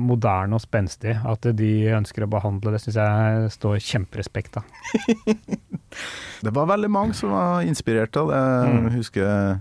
[0.00, 1.12] moderne og spenstig.
[1.28, 4.64] At de ønsker å behandle det, syns jeg står kjemperespekt av.
[6.42, 8.40] Det var veldig mange som var inspirert av det.
[8.72, 8.78] Mm.
[8.88, 9.60] Jeg husker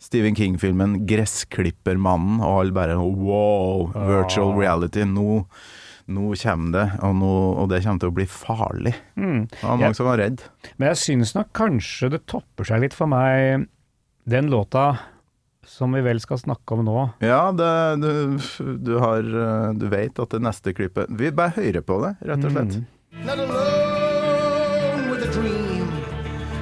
[0.00, 4.58] Stephen King-filmen 'Gressklippermannen', og alle bare wow, virtual Ja.
[4.64, 5.04] reality.
[5.04, 5.44] Nå,
[6.12, 7.30] nå kommer det, og, nå,
[7.62, 8.94] og det kommer til å bli farlig.
[9.16, 9.46] Mm.
[9.50, 10.44] Det var mange jeg, som var redd.
[10.76, 13.66] Men jeg syns nok kanskje det topper seg litt for meg,
[14.30, 14.92] den låta
[15.70, 16.98] som vi vel skal snakke om nå.
[17.22, 17.70] Ja, det,
[18.02, 18.38] du,
[18.80, 22.44] du har eh, Du vet at det neste klippet Vi bare hører på det, rett
[22.48, 22.80] og slett.
[22.80, 22.88] Mm.
[25.10, 25.70] with a dream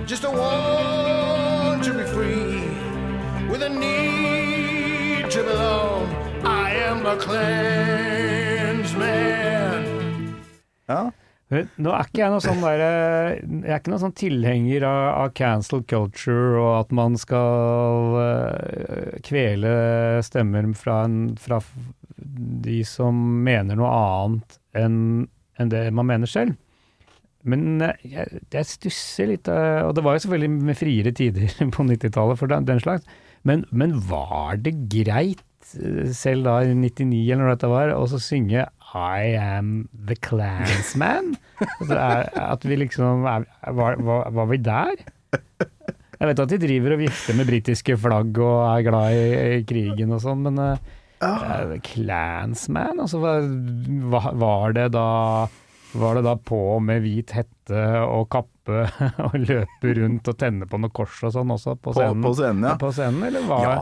[0.09, 2.62] just a want to be free,
[3.51, 6.07] with a need to belong.
[6.44, 7.97] I am a clansman.
[10.89, 11.09] Ja.
[11.49, 12.82] Nå er ikke jeg noe sånn der,
[13.41, 19.14] Jeg er ikke noen sånn tilhenger av, av cancel culture og at man skal eh,
[19.24, 19.72] kvele
[20.26, 21.62] stemmer fra, en, fra
[22.68, 23.16] de som
[23.47, 25.01] mener noe annet enn
[25.59, 26.55] en det man mener selv.
[27.49, 31.49] Men eh, jeg, jeg stusser litt, eh, og det var jo selvfølgelig med friere tider
[31.74, 33.09] på 90-tallet for den, den slags,
[33.49, 35.45] men, men var det greit,
[36.16, 38.62] selv da i 99 eller når dette var, å synge
[38.97, 41.34] I am the clansman?
[41.61, 43.45] Altså, er, at vi liksom er,
[43.76, 44.95] var, var, var vi der?
[46.18, 49.26] Jeg vet at de driver og vifter med britiske flagg og er glad i,
[49.59, 55.05] i krigen og sånn, men uh, clansman, altså hva- var det da
[55.99, 58.82] var det da på med hvit hette og kappe
[59.28, 62.24] og løpe rundt og tenne på noe kors og sånn også på På, scenen?
[62.26, 62.74] på scenen, ja.
[62.82, 63.76] På scenen, eller var Ja,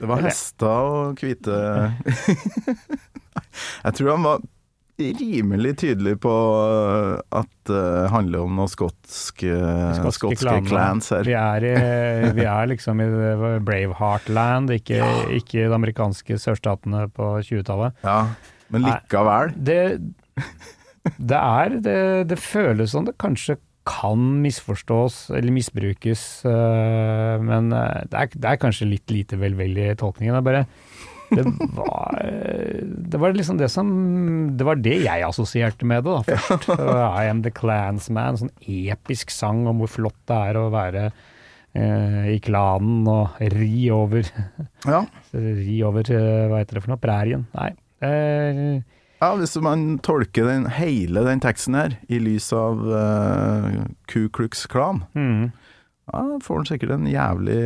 [0.00, 1.56] det var hester og hvite
[3.84, 4.48] Jeg tror han var
[5.00, 6.32] rimelig tydelig på
[7.32, 10.68] at det handler om noen skotsk, skotske, skotske, klaner.
[10.68, 11.24] clans her.
[11.24, 13.08] Vi er, i, vi er liksom i
[13.64, 15.00] Braveheart-land, ikke,
[15.38, 17.96] ikke de amerikanske sørstatene på 20-tallet.
[18.04, 18.20] Ja,
[18.70, 18.94] men Nei.
[18.98, 19.54] likevel.
[19.56, 19.80] Det,
[21.16, 21.98] det er det,
[22.30, 23.56] det føles som det kanskje
[23.88, 30.36] kan misforstås eller misbrukes, men det er, det er kanskje litt lite velvillig i tolkningen.
[30.36, 30.66] Det er bare
[31.30, 31.44] det
[31.76, 32.20] var,
[33.10, 33.90] det var liksom det som
[34.58, 36.70] Det var det jeg assosierte med det, da, først.
[37.22, 38.40] I am the clansman.
[38.40, 43.88] Sånn episk sang om hvor flott det er å være eh, i klanen og ri
[43.94, 44.26] over
[44.86, 45.04] Ja.
[45.34, 47.46] Ri over, øh, hva heter det for noe, prærien.
[47.54, 47.70] Nei.
[48.02, 48.80] Eh,
[49.20, 54.64] ja, hvis man tolker den, hele den teksten her i lys av eh, Ku Klux
[54.72, 55.50] Klan, mm.
[56.08, 57.60] ja, får man sikkert en jævlig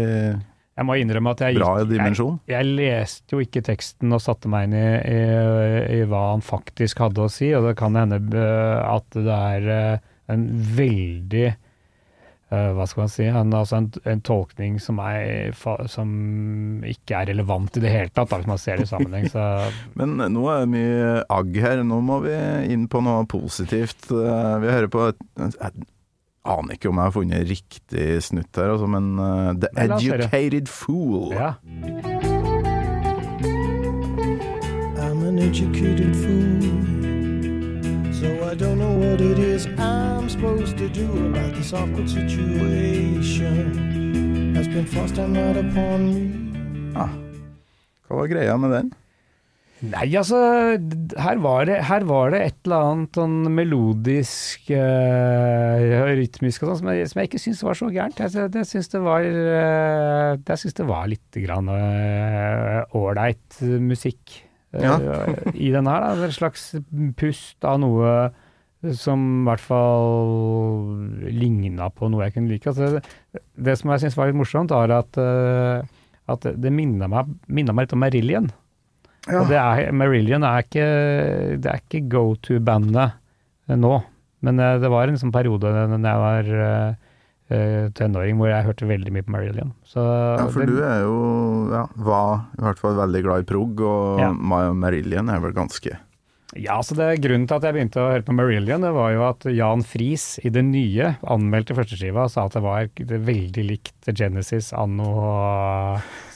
[0.74, 2.40] Jeg må innrømme at jeg bra dimensjon.
[2.50, 5.20] Jeg, jeg leste jo ikke teksten og satte meg inn i, i,
[6.00, 9.68] i hva han faktisk hadde å si, og det kan hende øh, at det er
[9.76, 10.42] øh, en
[10.74, 15.54] veldig øh, hva skal man si, en, altså en, en tolkning som, er,
[15.94, 16.10] som
[16.90, 19.30] ikke er relevant i det hele tatt, da, hvis man ser det i sammenheng.
[19.30, 19.46] Så
[20.00, 21.86] Men nå er det mye agg her.
[21.86, 22.34] Nå må vi
[22.74, 24.10] inn på noe positivt.
[24.10, 25.22] Eh, Vi hører på et,
[26.44, 29.96] aner ikke om jeg har funnet riktig snutt her, altså, men uh, The høre.
[29.96, 31.32] Educated Fool.
[31.32, 31.52] ja.
[35.04, 36.62] I'm an educated fool.
[38.12, 44.52] So I don't know what it is I'm supposed to do about this awkward situation
[44.54, 46.30] that's been forced right upon me.
[46.94, 47.08] Hva
[48.20, 48.92] var greia med den?
[49.84, 50.38] Nei, altså,
[51.20, 56.80] her var det, her var det et eller annet sånn melodisk, uh, rytmisk og sånn,
[56.80, 58.22] som, som jeg ikke syns var så gærent.
[58.22, 64.38] Jeg, jeg, syns det var uh, Jeg syns det var litt grann øh, ålreit musikk
[64.76, 64.96] øh, Ja.
[65.52, 66.06] i den her.
[66.06, 66.28] Da.
[66.28, 66.70] En slags
[67.18, 68.14] pust av noe
[69.00, 72.68] som i hvert fall ligna på noe jeg kunne like.
[72.72, 75.16] Altså, det, det som jeg syns var litt morsomt, var at,
[76.28, 78.52] at det minna meg, meg litt om Marillion.
[79.32, 80.88] Og det er, Marillion er ikke,
[81.62, 83.14] det er ikke go to-bandet
[83.70, 83.94] eh, nå,
[84.44, 87.14] men eh, det var en sånn periode da jeg var uh,
[87.48, 89.72] eh, tenåring hvor jeg hørte veldig mye på Marillion.
[89.88, 91.16] Så Ja, for det, du er jo,
[91.72, 94.32] ja, var i hvert fall veldig glad i prog, og Ja.
[94.34, 95.96] Marillion er vel ganske
[96.54, 99.22] Ja, så det Grunnen til at jeg begynte å høre på Marillion, det var jo
[99.26, 104.68] at Jan Friis i det nye anmeldte førsteskiva sa at det var veldig likt Genesis
[104.78, 105.08] anno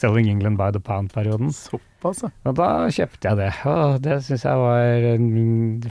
[0.01, 1.53] Selling England by the Pound-perioden.
[1.55, 2.33] såpass, ja.
[2.51, 5.29] Og da kjøpte jeg det, og det syns jeg var en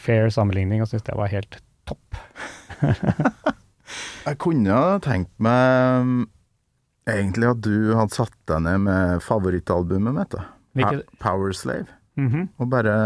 [0.04, 2.20] fair sammenligning, og syns det var helt topp.
[4.28, 6.24] Jeg kunne tenkt meg mm,
[7.08, 10.44] egentlig at du hadde satt deg ned med favorittalbumet mitt, da.
[10.76, 11.88] Hvilket- Power Slave.
[12.20, 12.50] Mhm.
[12.60, 12.98] Og bare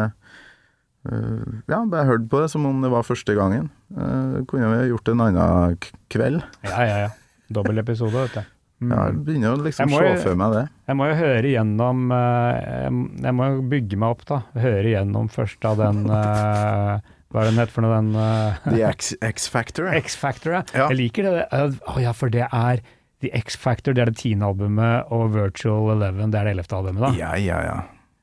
[1.05, 3.69] Ja, bare hørte på det som om det var første gangen.
[3.89, 6.43] Uh, kunne vi gjort en annen k- kveld.
[6.67, 7.11] Ja, ja, ja.
[7.51, 8.41] Dobbel episode, vet du.
[8.41, 8.47] Mm.
[8.91, 10.61] Ja, jeg begynner å liksom Jeg se for meg det.
[10.89, 12.93] Jeg må jo høre igjennom eh, Jeg
[13.27, 14.39] jeg må jo bygge meg opp, da.
[14.57, 16.95] Høre igjennom først av den eh,
[17.29, 19.91] Hva er det den heter for noe, den eh, The X- X-Factor.
[20.01, 20.63] X-Factor, ja.
[20.73, 20.87] Ja.
[20.89, 21.45] Jeg liker det.
[21.53, 22.81] eh, oh, ja, for det er
[23.21, 27.03] The X-Factor, det er det tiende albumet, og Virtual Eleven, det er det ellevte albumet,
[27.05, 27.11] da.
[27.21, 27.77] Ja, ja, ja.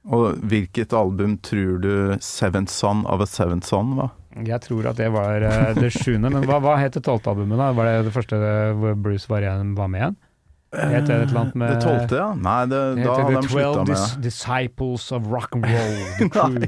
[0.06, 1.90] Og hvilket album tror du
[2.24, 4.14] Seventh Son of a Seventh Son var?
[4.46, 7.58] Jeg tror at det var eh, det sjuende, men hva, hva het det tolvte albumet,
[7.58, 7.72] da?
[7.74, 8.38] Var det det første
[8.78, 10.16] hvor Bruce var, igjen, var med igjen?
[10.68, 12.28] Het det et eller annet med Det tolvte, ja?
[12.36, 14.16] Nei, det, Det da hadde de slutta med Dis.
[14.28, 15.94] Disciples of Rock and Roll.
[16.18, 16.66] The Crew.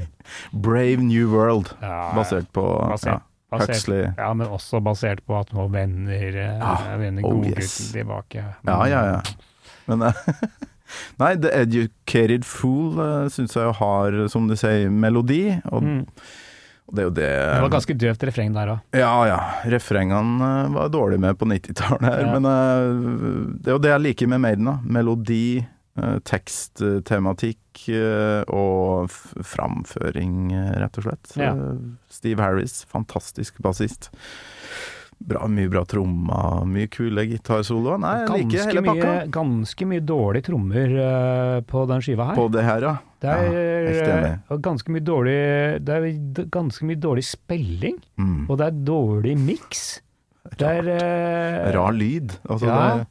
[0.51, 3.21] Brave New World, Ja, basert på basert
[3.51, 4.05] Basert, Huxley.
[4.17, 7.91] Ja, men også basert på at nå vender, eh, Ja, vender oh yes.
[7.91, 8.43] tilbake.
[8.67, 9.21] Ja, ja, ja.
[9.91, 10.13] Men eh,
[11.19, 15.43] Nei, The Educated Fool uh, syns jeg jo har, som du sier, melodi.
[15.71, 16.05] Og, Mm.
[16.87, 18.79] og det er jo det Det var ganske døvt refreng der òg.
[18.99, 19.37] Ja ja.
[19.71, 22.31] Refrengene eh, var jeg dårlig med på 90-tallet her, Ja.
[22.39, 24.65] men eh, det er jo det jeg liker med Maiden.
[24.65, 24.77] da.
[24.83, 25.65] Melodi,
[25.97, 29.09] eh, teksttematikk eh, og
[29.55, 31.31] framføring, eh, rett og slett.
[31.39, 31.53] Ja.
[31.55, 31.77] Eh,
[32.11, 34.09] Steve Harris, fantastisk bassist.
[35.21, 37.99] Bra, mye bra trommer, mye kule gitarsoloer.
[38.01, 39.11] Nei, jeg liker hele pakka.
[39.11, 42.35] mye- ganske mye dårlige trommer uh, på den skiva her.
[42.39, 42.93] På det her, ja.
[43.21, 43.51] Det er,
[43.93, 44.15] ja,
[44.49, 45.35] eh, ganske mye dårlig
[45.85, 48.47] Det er ganske mye dårlig spilling, Mm.
[48.49, 49.83] og det er dårlig miks.
[50.57, 52.33] Det er uh, Rar lyd.
[52.49, 52.79] Altså, ja.
[52.97, 53.07] det,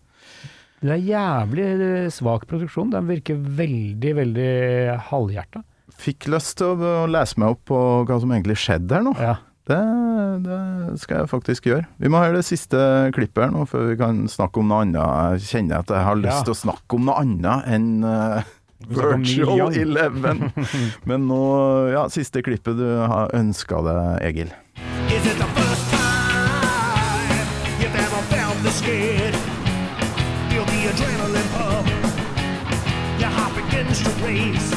[0.83, 2.91] Det er jævlig svak produksjon.
[2.91, 4.51] Den virker veldig, veldig
[5.11, 5.63] halvhjerta.
[6.01, 9.15] fikk lyst til å lese meg opp på hva som egentlig skjedde her nå.
[9.21, 9.35] Ja.
[9.71, 9.81] Det,
[10.43, 11.85] det skal jeg faktisk gjøre.
[12.03, 12.79] Vi må høre det siste
[13.15, 15.37] klippet her nå, før vi kan snakke om noe annet.
[15.39, 16.47] Jeg kjenner at jeg har lyst Ja.
[16.49, 18.43] til å snakke om noe annet enn Neil
[18.89, 19.77] Virtual Young.
[19.77, 20.43] Eleven.
[21.09, 21.41] Men nå,
[21.93, 24.51] ja, siste klippet du har ønska deg, Egil.
[25.11, 27.47] Is it the first time
[27.79, 29.37] you've ever felt the scared?
[30.51, 31.87] Feel the adrenaline pump.
[33.21, 34.73] Your heart begins to race.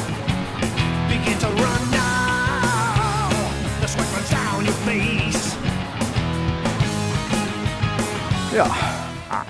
[8.54, 8.66] Ja.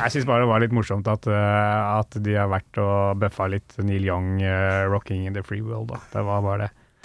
[0.01, 3.51] Jeg syns bare det var litt morsomt at, eh, at de har vært og bøffa
[3.53, 5.91] litt Neil Young, uh, 'Rocking in the Free World'.
[5.93, 5.99] Da.
[6.15, 6.71] Det var bare det.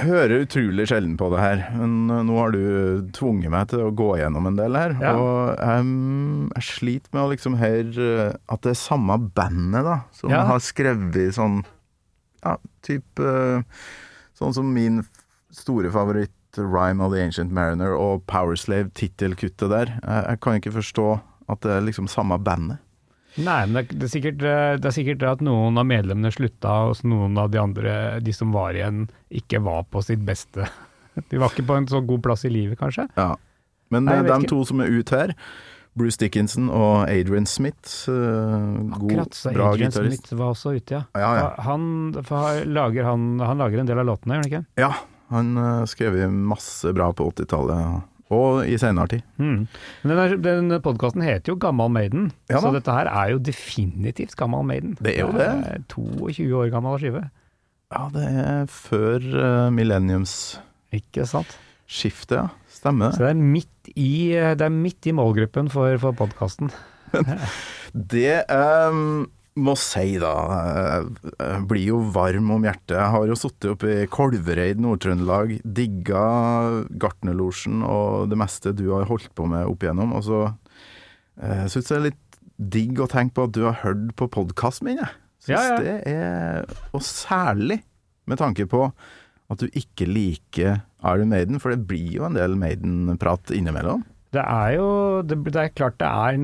[0.00, 2.60] Jeg hører utrolig sjelden på det her, men uh, nå har du
[3.14, 4.94] tvunget meg til å gå gjennom en del her.
[5.02, 5.12] Ja.
[5.20, 8.08] Og um, jeg sliter med å liksom høre
[8.48, 10.46] at det er samme bandet, da, som Ja.
[10.48, 11.60] har skrevet sånn
[12.40, 12.56] Ja,
[12.86, 13.20] type
[14.40, 15.02] Sånn som min
[15.52, 19.98] store favoritt, 'Rhyme of the Ancient Mariner' og 'Powerslave', tittelkuttet der.
[20.02, 22.78] Jeg, kan ikke forstå at det er liksom samme bandet.
[23.38, 26.72] Nei, men det, det, er sikkert, eh, det er sikkert at noen av medlemmene slutta,
[26.90, 27.92] og noen av de andre,
[28.24, 30.66] de som var igjen, ikke var på sitt beste.
[31.30, 33.04] De var ikke på en så god plass i livet, kanskje.
[33.18, 33.34] Ja.
[33.90, 34.50] Men Nei, uh, de ikke.
[34.52, 35.32] to som er ute her,
[35.98, 40.22] Bruce Dickinson og Adrian Smith, uh, god, Akkurat, så bra Adrian gitarist.
[40.22, 41.02] Smith var også ute, ja.
[41.18, 41.48] Ja, ja.
[41.66, 41.82] Han,
[42.30, 44.62] han, lager, han, han lager en del av låtene, gjør han ikke?
[44.80, 44.92] Ja,
[45.30, 49.22] han uh, skrev masse bra på 80-tallet, og i senere tid.
[49.42, 49.64] Mm.
[50.06, 54.36] Men den, den podkasten heter jo Gammal Maiden, Ja så dette her er jo definitivt
[54.38, 54.94] Gammal Maiden.
[55.00, 55.48] Det er jo det.
[55.64, 57.24] det er 22 år gammel skive.
[57.90, 60.62] Ja, det er før uh, millenniumsskiftet,
[60.94, 61.58] Ikke sant?
[62.30, 62.44] ja.
[62.70, 63.26] Stemmer Så det.
[63.26, 64.12] det er midt i,
[64.54, 66.70] det er midt i målgruppen for, for podkasten.
[68.14, 68.44] Det jeg
[69.58, 72.94] må si, da Jeg jeg blir jo varm om hjertet.
[72.96, 76.24] Jeg har jo sittet oppe i Kolvereid, Nord-Trøndelag, digga
[77.02, 80.14] Gartnerlosjen og det meste du har holdt på med opp igjennom.
[80.18, 80.42] Og så
[81.42, 84.28] eh, syns jeg det er litt digg å tenke på at du har hørt på
[84.30, 85.16] podkasten min, jeg.
[85.40, 85.80] Syns Ja, ja.
[85.80, 87.80] det er Og særlig
[88.28, 88.90] med tanke på
[89.50, 94.04] at du ikke liker Iron Maiden, for det blir jo en del Maiden-prat innimellom.
[94.30, 94.88] Det er jo
[95.26, 96.38] det, det er klart det er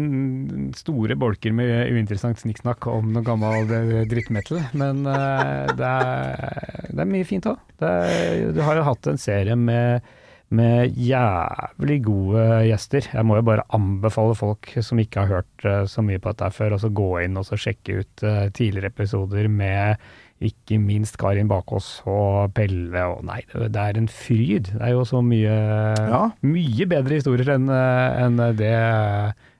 [0.74, 7.04] store bolker med uinteressant snikksnakk om noe gammel eh, drittmetal, men eh, det, er, det
[7.04, 7.62] er mye fint òg.
[7.78, 10.02] Du har jo hatt en serie med,
[10.50, 13.06] med jævlig gode gjester.
[13.14, 16.50] Jeg må jo bare anbefale folk som ikke har hørt eh, så mye på dette
[16.58, 20.02] før, så gå inn og sjekke ut tidligere episoder med
[20.44, 24.72] ikke minst Karin Bakås og Pelle og Nei, det er en fryd.
[24.74, 25.54] Det er jo så mye,
[25.96, 26.22] Ja.
[26.44, 28.74] mye bedre historier enn en det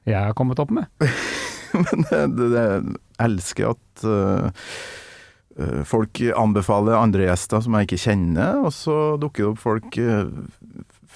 [0.06, 0.86] jeg har kommet opp med.
[1.76, 2.82] Men det jeg
[3.24, 9.50] elsker at øh, folk anbefaler andre gjester som jeg ikke kjenner, og så dukker det
[9.54, 10.28] opp folk uh,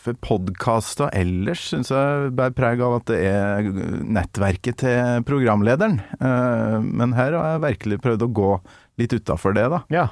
[0.01, 3.67] For podkaster ellers syns jeg bærer preg av at det er
[4.01, 5.99] nettverket til programlederen.
[6.17, 8.49] Eh, Men her har jeg virkelig prøvd å gå
[8.99, 9.85] litt utafor det, da.
[9.93, 10.09] Ja,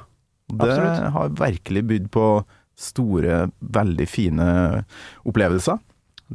[0.49, 0.71] Det
[1.13, 2.25] har virkelig bydd på
[2.79, 4.49] store, veldig fine
[5.27, 5.77] opplevelser.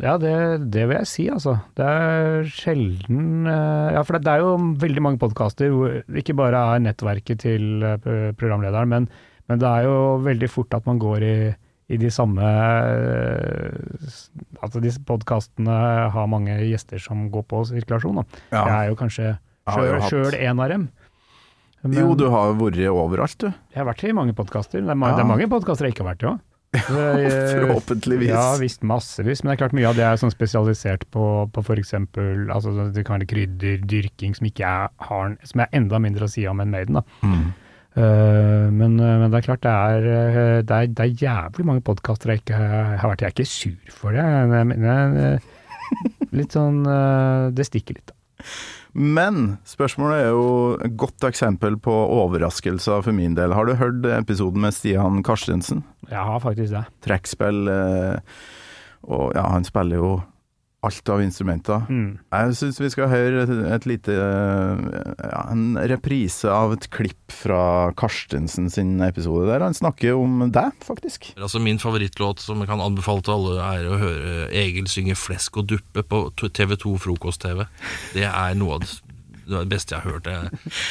[0.02, 0.32] Ja, det,
[0.74, 1.54] det vil jeg si, altså.
[1.78, 6.34] Det er sjelden eh, Ja, for det, det er jo veldig mange podkaster hvor ikke
[6.34, 9.06] bare er nettverket til eh, programlederen, men,
[9.46, 11.36] men det er jo veldig fort at man går i,
[11.94, 14.18] i de samme eh,
[14.64, 15.78] Altså disse podkastene
[16.10, 18.42] har mange gjester som går på sirkulasjon, da.
[18.50, 18.64] Ja.
[18.64, 19.32] Jeg er jo kanskje
[20.10, 20.88] sjøl en av dem.
[21.84, 23.46] Men Jo, du har vært overalt, du.
[23.52, 24.80] Jeg har vært i mange podkaster.
[24.80, 25.16] Det, er ma- Ja.
[25.18, 26.42] det er mange podkaster jeg ikke har vært i òg.
[27.54, 28.30] Forhåpentligvis.
[28.32, 29.42] Ja visst, massevis.
[29.44, 31.24] Men det er klart mye av det er sånn spesialisert på,
[31.54, 31.92] på f.eks.
[31.94, 36.46] Altså, det kan være krydderdyrking som ikke jeg har Som er enda mindre å si
[36.50, 36.98] om enn Maiden.
[36.98, 37.04] da.
[37.22, 37.44] Mm.
[37.94, 41.84] Uh, men, men det er klart, det er, eh, det er, det er jævlig mange
[41.86, 46.24] podkaster jeg ikke har vært Jeg er ikke sur for det, men jeg mener eh,
[46.34, 48.10] litt sånn eh, Det stikker litt.
[48.10, 48.48] da.
[48.94, 53.54] Men spørsmålet er jo et godt eksempel på overraskelser for min del.
[53.56, 55.82] Har du hørt episoden med Stian Karstensen?
[56.10, 56.84] Jeg har faktisk det.
[57.02, 58.38] Trekkspill, eh,
[59.10, 60.12] og ja, han spiller jo
[60.84, 61.84] alt av instrumenter.
[61.88, 62.18] Mm.
[62.32, 64.82] Jeg syns vi skal høre et, et lite eh,
[65.20, 70.74] ja, En reprise av et klipp fra Karstensen sin episode, der han snakker om deg,
[70.84, 71.32] faktisk.
[71.38, 75.62] Altså Min favorittlåt som jeg kan anbefale til alle, er å høre Egil synge 'Flesk
[75.62, 77.64] og duppe' på TV2 Frokost-TV.
[78.14, 78.92] Det er noe av det,
[79.44, 80.28] det var det beste jeg har hørt.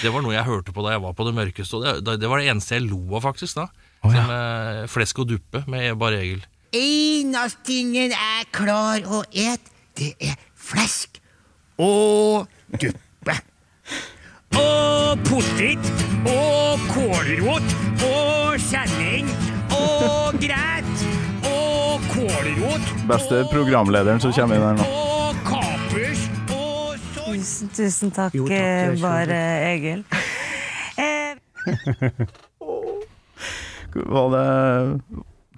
[0.04, 1.80] Det, var noe jeg hørte på da jeg var på det mørkeste.
[1.80, 3.58] Og det, det var det eneste jeg lo av, faktisk.
[3.58, 3.68] da
[4.04, 6.44] Som, eh, 'Flesk og duppe' med bare Egil.
[6.74, 11.20] En av tingene er klar å et, det er flesk
[11.82, 12.48] og
[12.82, 13.36] duppe.
[14.54, 15.88] Og potet
[16.30, 17.74] og kålrot
[18.06, 19.30] og kjenning
[19.74, 21.06] og græt
[21.50, 24.86] og kålrot Beste programlederen som kommer inn her nå.
[24.86, 26.22] og kapus
[26.54, 29.42] og Tusen, tusen takk, Jo, takk, eh, bare
[29.74, 30.06] Egil.
[30.94, 31.34] Eh,
[33.94, 34.46] Var det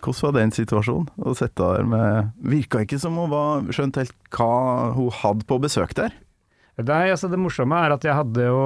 [0.01, 1.09] hvordan var den situasjonen?
[1.21, 5.59] Å sitte der med Virka ikke som hun var skjønt helt hva hun hadde på
[5.63, 6.13] besøk der.
[6.75, 8.63] Nei, altså Det morsomme er at jeg hadde jo,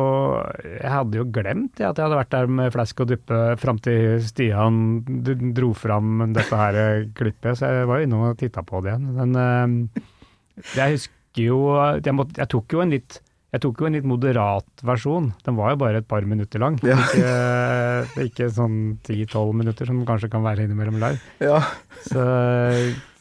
[0.66, 3.78] jeg hadde jo glemt ja, at jeg hadde vært der med flesk og duppe fram
[3.86, 4.80] til Stian
[5.54, 9.12] dro fram dette her klippet, så jeg var jo innom og titta på det igjen.
[9.14, 10.06] Men eh,
[10.74, 11.60] jeg husker jo
[12.02, 13.20] jeg, måtte, jeg tok jo en litt
[13.50, 15.32] jeg tok jo en litt moderat versjon.
[15.46, 16.76] Den var jo bare et par minutter lang.
[16.86, 17.00] Ja.
[17.02, 21.18] Ikke, ikke sånn 10-12 minutter som kanskje kan være innimellom live.
[21.42, 21.64] Ja.
[22.06, 22.22] Så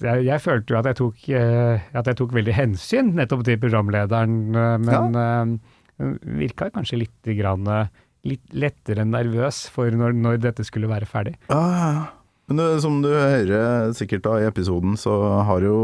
[0.04, 3.56] jeg, jeg følte jo at jeg, tok, eh, at jeg tok veldig hensyn nettopp til
[3.62, 6.12] programlederen, eh, men ja.
[6.42, 7.88] virka kanskje litt, grann, eh,
[8.28, 11.38] litt lettere nervøs for når, når dette skulle være ferdig.
[11.48, 12.12] Ja.
[12.48, 15.16] Men det, som du hører sikkert da i episoden, så
[15.48, 15.80] har jo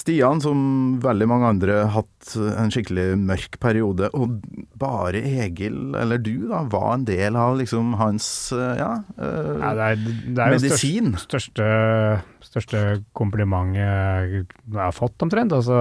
[0.00, 0.60] Stian, som
[1.02, 4.08] veldig mange andre, hatt en skikkelig mørk periode.
[4.16, 4.38] Og
[4.80, 8.26] bare Egil, eller du, da, var en del av liksom hans
[8.56, 11.12] eh, ja, øh, Nei, det er, det er medisin.
[11.20, 12.84] Største, største, største
[13.16, 14.46] komplimentet jeg
[14.78, 15.52] har fått, omtrent.
[15.56, 15.76] Altså,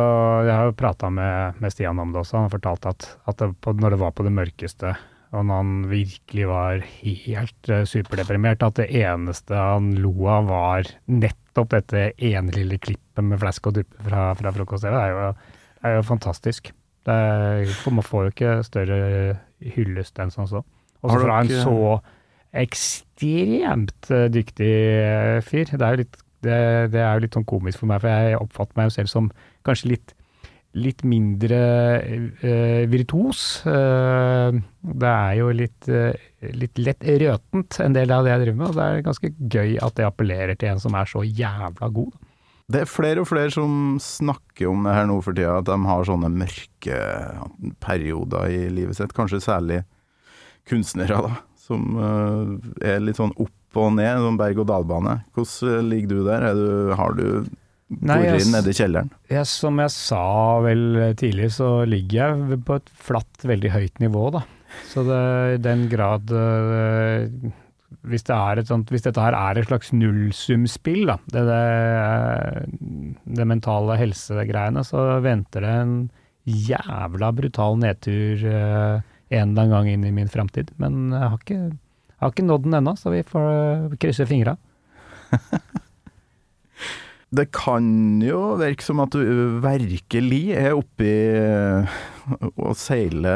[0.48, 2.40] jeg har jo prata med, med Stian om det også.
[2.40, 4.94] Han har fortalt at, at det, på, når det var på det mørkeste,
[5.30, 10.90] og når han virkelig var helt eh, superdeprimert, at det eneste han lo av var
[11.50, 14.96] nettopp dette ene lille klippet med flask og duppe fra, fra frokost-TV.
[14.96, 15.34] Er jo,
[15.84, 16.72] er jo fantastisk.
[17.06, 19.00] Det er, for man får jo ikke større
[19.60, 20.64] hyllest enn sånn så.
[21.02, 22.00] Også fra en så
[22.60, 25.70] ekstremt eh, dyktig eh, fyr.
[25.70, 26.60] Det er jo litt, det,
[26.94, 29.30] det er jo litt sånn komisk for meg, for jeg oppfatter meg jo selv som
[29.68, 30.16] kanskje litt,
[30.80, 31.60] litt mindre
[32.02, 33.44] eh, virtuos.
[33.68, 34.58] Eh,
[35.04, 38.72] det er jo litt, eh, litt lett røtent, en del av det jeg driver med,
[38.72, 42.18] og det er ganske gøy at det appellerer til en som er så jævla god.
[42.70, 45.78] Det er flere og flere som snakker om det her nå for tida, at de
[45.90, 47.00] har sånne mørke
[47.82, 49.16] perioder i livet sitt.
[49.18, 49.80] Kanskje særlig
[50.70, 51.40] kunstnere, da.
[51.58, 55.16] Som eh, er litt sånn opp og ned, sånn berg-og-dal-bane.
[55.34, 56.46] Hvordan eh, ligger du der?
[56.52, 57.26] Er du, har du
[57.90, 59.10] Nei, boret jeg- nede i kjelleren?
[59.34, 60.84] Jeg, som jeg sa vel
[61.18, 62.20] tidlig, så ligger
[62.52, 64.44] jeg på et flatt, veldig høyt nivå, da.
[64.92, 65.22] Så det,
[65.56, 67.26] i den grad øh,
[68.06, 73.34] hvis, det er et sånt, hvis dette her er et slags nullsumspill, da, det, det,
[73.40, 75.96] det mentale helsegreiene, så venter det en
[76.46, 80.72] jævla brutal nedtur øh, en eller annen gang inn i min framtid.
[80.82, 84.56] Men jeg har ikke, jeg har ikke nådd den ennå, så vi får krysse fingra.
[87.30, 87.86] Det kan
[88.26, 91.14] jo virke som at du virkelig er oppi
[92.58, 93.34] å seile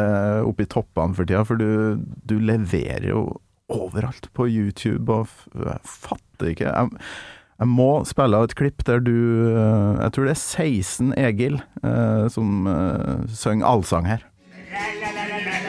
[0.48, 3.28] oppi toppene for tida, for du, du leverer jo
[3.74, 7.06] overalt på YouTube, og jeg fatter ikke jeg,
[7.62, 9.14] jeg må spille av et klipp der du
[9.54, 14.26] Jeg tror det er 16 Egil eh, som eh, synger allsang her.
[14.74, 15.63] La, la, la, la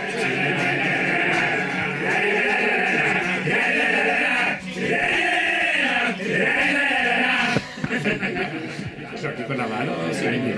[9.75, 10.53] være å synge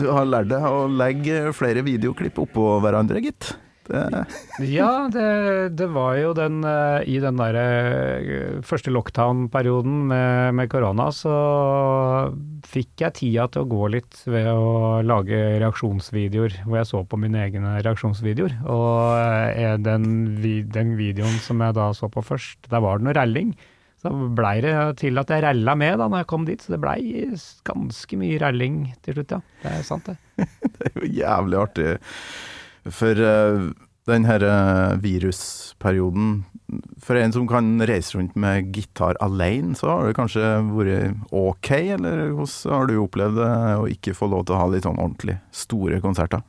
[0.00, 3.52] Du har lært deg å legge flere videoklipp oppå hverandre, gitt.
[3.90, 4.24] Det,
[4.70, 10.70] Ja, det, det var jo den eh, I den der eh, første lockdown-perioden med, med
[10.70, 11.34] korona, så
[12.70, 17.18] fikk jeg tida til å gå litt ved å lage reaksjonsvideoer, hvor jeg så på
[17.20, 18.60] mine egne reaksjonsvideoer.
[18.70, 20.06] Og eh, den,
[20.70, 23.54] den videoen som jeg da så på først, der var det noe ralling.
[24.00, 24.72] Så blei det
[25.02, 27.00] til at jeg ralla med da når jeg kom dit, så det blei
[27.68, 29.40] ganske mye ralling til slutt, ja.
[29.60, 30.16] Det er sant, det.
[30.80, 31.88] Det er jo jævlig artig.
[32.96, 33.66] For uh,
[34.08, 36.30] den her eh, virusperioden
[37.04, 41.70] For en som kan reise rundt med gitar alene, så har det kanskje vært ok,
[41.98, 43.50] eller hvordan har du opplevd det
[43.82, 46.40] å ikke få lov til å ha litt sånn ordentlig store konserter?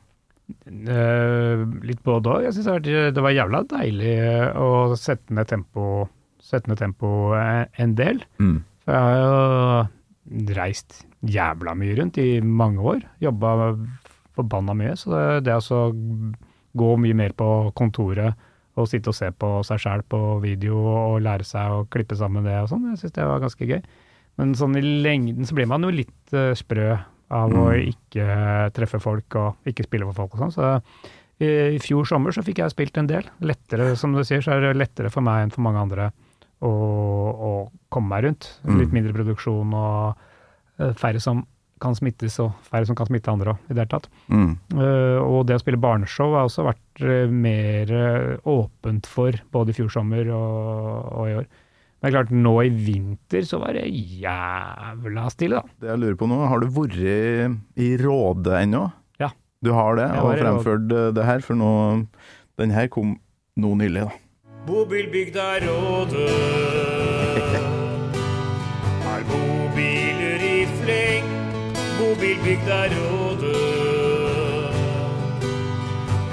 [0.66, 2.46] Uh, litt både òg.
[2.48, 4.16] Jeg syns det, var- det var jævla deilig
[4.62, 6.06] å sette ned tempo,
[6.52, 8.22] sette ned tempo eh, en del.
[8.42, 8.60] Mm.
[8.84, 13.02] For jeg har jo reist jævla mye rundt i mange år.
[13.22, 13.52] Jobba
[14.36, 14.94] forbanna mye.
[14.98, 15.82] Så det, det å
[16.78, 17.48] gå mye mer på
[17.78, 18.38] kontoret
[18.80, 22.46] og sitte og se på seg sjæl på video og lære seg å klippe sammen
[22.48, 23.82] det og sånn, jeg syns det var ganske gøy.
[24.40, 26.94] Men sånn i lengden så blir man jo litt eh, sprø
[27.32, 27.92] av å Mm.
[27.92, 28.24] ikke
[28.76, 30.52] treffe folk og ikke spille for folk og sånn.
[30.56, 30.72] Så
[31.44, 33.28] i, i fjor sommer så fikk jeg spilt en del.
[33.44, 36.10] Lettere, som du sier, så er det lettere for meg enn for mange andre
[36.62, 36.72] å,
[37.32, 37.52] å
[37.92, 38.50] komme meg rundt.
[38.66, 38.76] Mm.
[38.80, 40.20] Litt mindre produksjon og
[40.80, 41.44] eh, færre som
[41.82, 44.06] kan smittes, og færre som kan smitte andre òg, i det hele tatt.
[44.30, 44.52] Mm.
[44.76, 47.90] Uh, og det å spille barneshow har også vært eh, mer
[48.46, 51.50] åpent for både i fjor sommer og, og i år.
[52.02, 55.78] Men det er klart, nå i vinter så var det jævla stille, da.
[55.82, 57.18] Det jeg lurer på nå, har du vært i,
[57.82, 58.86] i Råde ennå?
[59.22, 59.28] Ja.
[59.62, 61.70] Du har det, og fremført det her, for nå
[62.58, 63.14] Den her kom
[63.58, 64.18] nå nylig, da.
[64.66, 66.26] Bobilbygda Råde
[69.06, 71.30] Har bobiler i fleng
[71.98, 73.54] Bobilbygda Råde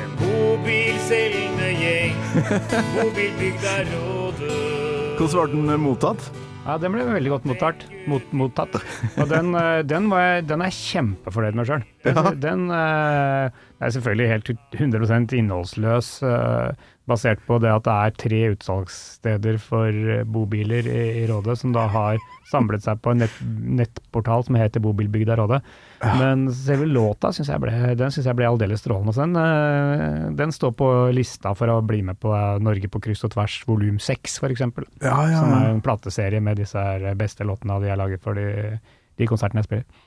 [0.04, 2.20] En bobilselgende gjeng
[2.98, 4.54] Bobilbygda Råde
[5.20, 6.30] Hvordan ble den mottatt?
[6.70, 7.82] Ja, den ble veldig godt mottatt.
[8.08, 8.76] Mot, mottatt.
[9.18, 11.84] Og den, eh, den, var jeg, den er jeg kjempefornøyd med sjøl.
[12.06, 12.32] Den, Ja.
[12.44, 16.72] den eh, er selvfølgelig helt ut- 100 innholdsløs, eh,
[17.10, 21.74] basert på det at det er tre utsalgssteder for eh, bobiler i, i Rådet, som
[21.76, 23.38] da har samlet seg på en nett,
[23.82, 25.60] nettportal som heter Bobilbygda Rådet.
[26.00, 29.14] Men selve låta syns jeg ble, den synes jeg ble aldeles strålende.
[29.18, 33.26] Den, eh, den står på lista for å bli med på eh, Norge på kryss
[33.28, 34.66] og tvers volum 6, f.eks.
[35.04, 36.84] Ja, ja, Som er en plateserie med disse
[37.20, 38.78] beste låtene de har laget for de,
[39.20, 40.06] de konsertene jeg spiller.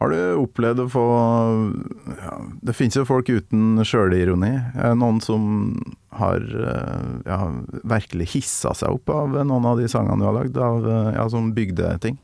[0.00, 1.06] Har du opplevd å få
[2.16, 4.54] ja, Det finnes jo folk uten sjølironi.
[4.96, 5.42] Noen som
[6.16, 7.38] har eh, ja,
[7.84, 11.28] virkelig hissa seg opp av noen av de sangene du har lagd, av ja, ja,
[11.28, 12.18] bygde bygdeting?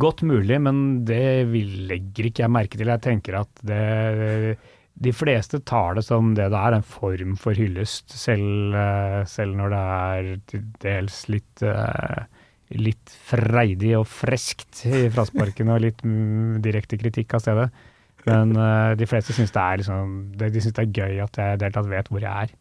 [0.00, 2.92] Godt mulig, men det legger ikke jeg merke til.
[2.92, 4.58] Jeg tenker at det
[5.00, 9.56] De fleste tar det som det det er, en form for hyllest, selv, eh, selv
[9.56, 12.26] når det er til dels litt eh,
[12.78, 17.70] Litt freidig og freskt i frasparkene og litt mm, direkte kritikk av stedet.
[18.28, 21.58] Men uh, de fleste syns det er liksom de, det er gøy at jeg i
[21.58, 22.54] det hele tatt vet hvor jeg er.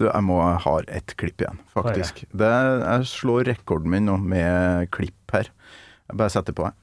[0.00, 2.24] Du, jeg må ha ett klipp igjen, faktisk.
[2.32, 5.52] Det, jeg slår rekorden min nå med klipp her.
[6.08, 6.64] Jeg bare setter på.
[6.66, 6.81] jeg.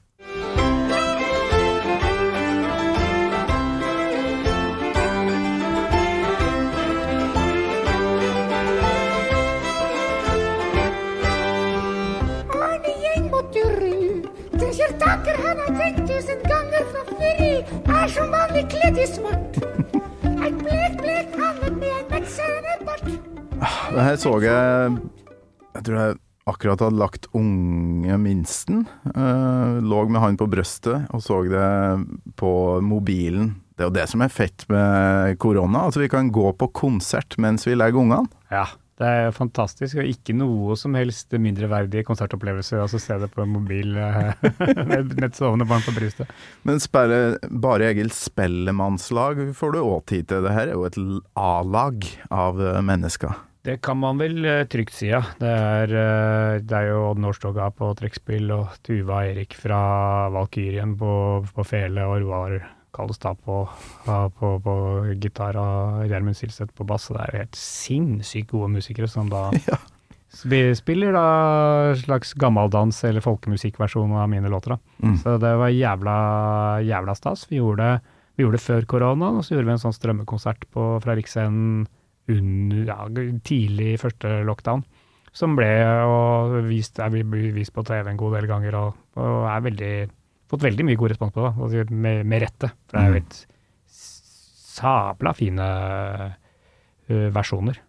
[16.20, 19.60] Tusen ganger fra før er så mange kledd i svart.
[20.28, 23.06] En blek, blek hanne med en bart.
[23.94, 24.98] Det her så jeg
[25.70, 26.18] Jeg tror jeg
[26.50, 28.84] akkurat hadde lagt unge minsten.
[29.14, 33.54] Eh, lå med han på brøstet og så det på mobilen.
[33.76, 35.86] Det er jo det som er fett med korona.
[35.86, 38.28] Altså Vi kan gå på konsert mens vi legger ungene.
[38.50, 38.66] Ja,
[39.00, 43.52] det er fantastisk, og ikke noe som helst mindreverdig konsertopplevelse å se det på en
[43.54, 44.32] mobil eh,
[44.90, 46.28] med med et sovende barn på brystet.
[46.68, 50.44] Men spille, bare Egil Spellemannslag får du òg tid til.
[50.44, 50.98] Det her er jo et
[51.40, 53.46] A-lag av eh, mennesker.
[53.64, 55.22] Det kan man vel eh, trygt si, ja.
[55.40, 55.94] Det er,
[56.60, 59.80] det er jo Odd Norstoga på trekkspill og Tuva Erik fra
[60.36, 61.14] Valkyrien på,
[61.56, 62.60] på fele og Roar
[63.00, 63.62] Kallestad på,
[64.04, 64.74] på, på
[65.16, 67.08] gitar og Gjermund Silseth på bass.
[67.08, 69.48] Så det er jo helt sinnssykt gode musikere som da
[70.40, 71.26] spi- spiller da
[72.04, 74.76] slags gammeldans eller folkemusikkversjon av mine låter.
[74.76, 74.80] da.
[75.08, 75.16] Mm.
[75.24, 76.16] Så det var jævla,
[76.86, 77.46] jævla stas.
[77.50, 80.68] Vi gjorde, det- vi gjorde det før koronaen, og så gjorde vi en sånn strømmekonsert
[80.72, 81.86] på, fra Riksscenen
[82.30, 82.98] under, ja,
[83.44, 84.84] tidlig i første lockdown.
[85.32, 85.66] Som ble
[86.06, 87.10] og vist, er
[87.54, 89.90] vist på TV en god del ganger, og, og er veldig,
[90.50, 92.72] fått veldig mye god respons på det, med, med rette.
[92.90, 93.38] For det er jo et
[94.80, 95.68] sabla fine
[97.10, 97.80] ø, versjoner.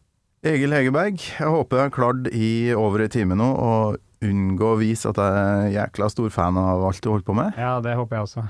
[0.41, 3.73] Egil Hegerberg, jeg håper jeg har klart i over en time nå å
[4.21, 7.57] unngå å vise at jeg er jækla stor fan av alt du holder på med.
[7.57, 8.43] Ja, det håper jeg også.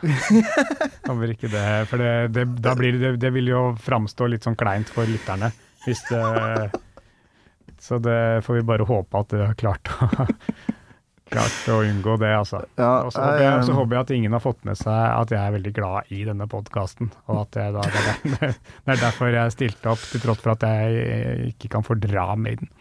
[1.07, 4.57] Håper ikke det, for det, det, da blir det, det vil jo framstå litt sånn
[4.59, 5.51] kleint for lytterne.
[5.86, 6.72] Hvis det
[7.82, 10.26] Så det får vi bare håpe at du har klart å,
[11.32, 12.62] klart å unngå det, altså.
[12.80, 15.34] Ja, og så håper, jeg, så håper jeg at ingen har fått med seg at
[15.34, 17.12] jeg er veldig glad i denne podkasten.
[17.32, 18.56] Og at jeg da, det, er,
[18.86, 22.72] det er derfor jeg stilte opp, til tross for at jeg ikke kan fordra Maiden.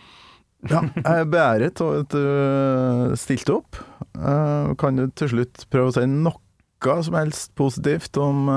[0.69, 3.81] Ja, jeg er beæret over at du stilte opp.
[4.19, 8.51] Eh, kan du til slutt prøve å si noe som helst positivt om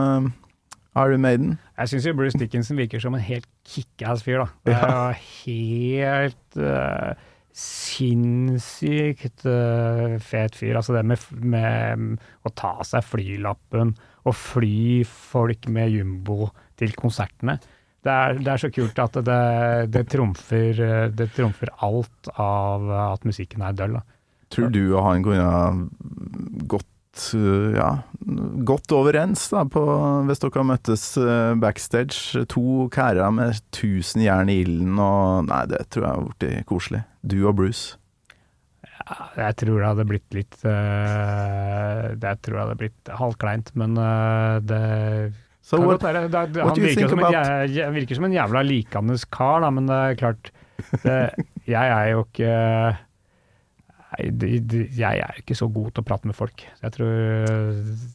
[0.96, 1.58] Iron Maiden?
[1.78, 4.48] Jeg syns Bruce Dickinson virker som en helt kickass fyr, da.
[4.68, 5.06] Det jo
[5.46, 10.78] helt eh, sinnssykt uh, fet fyr.
[10.80, 13.94] Altså det med, med å ta seg flylappen
[14.24, 16.50] og fly folk med jumbo
[16.80, 17.60] til konsertene.
[18.04, 19.44] Det er, det er så kult at det,
[19.94, 23.96] det, trumfer, alt av at musikken er døll.
[24.52, 25.88] Tror du han kunne
[26.70, 26.90] gått
[27.78, 27.90] ja,
[28.66, 29.82] godt overens da, på,
[30.28, 32.42] hvis dere møttes uh, backstage?
[32.50, 37.04] To kærer med tusen jern i ilden og Nei, det tror jeg har blitt koselig.
[37.22, 38.00] Du og Bruce.
[39.38, 44.60] Jeg tror det hadde blitt litt uh, Det tror jeg hadde blitt halvkleint, men uh,
[44.64, 44.84] det
[45.64, 46.26] So kan godt være.
[46.28, 49.96] Det, det, han, virker som en, virker som en jævla likandes kar, da, men det
[49.96, 50.50] er klart
[51.06, 51.18] det,
[51.76, 52.56] Jeg er jo ikke
[54.14, 56.64] Nei, de, de, jeg er ikke så god til å prate med folk.
[56.84, 57.14] Jeg tror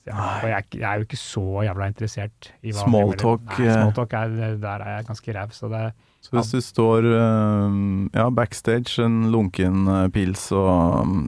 [0.06, 3.72] ja, jeg, jeg er jo ikke så jævla interessert i hva Small talk, eh.
[3.72, 5.82] smalltalk er, der er jeg ganske ræv, så det
[6.22, 7.78] Så hvis du står uh,
[8.14, 11.26] ja, backstage, en lunken uh, pils, og, um,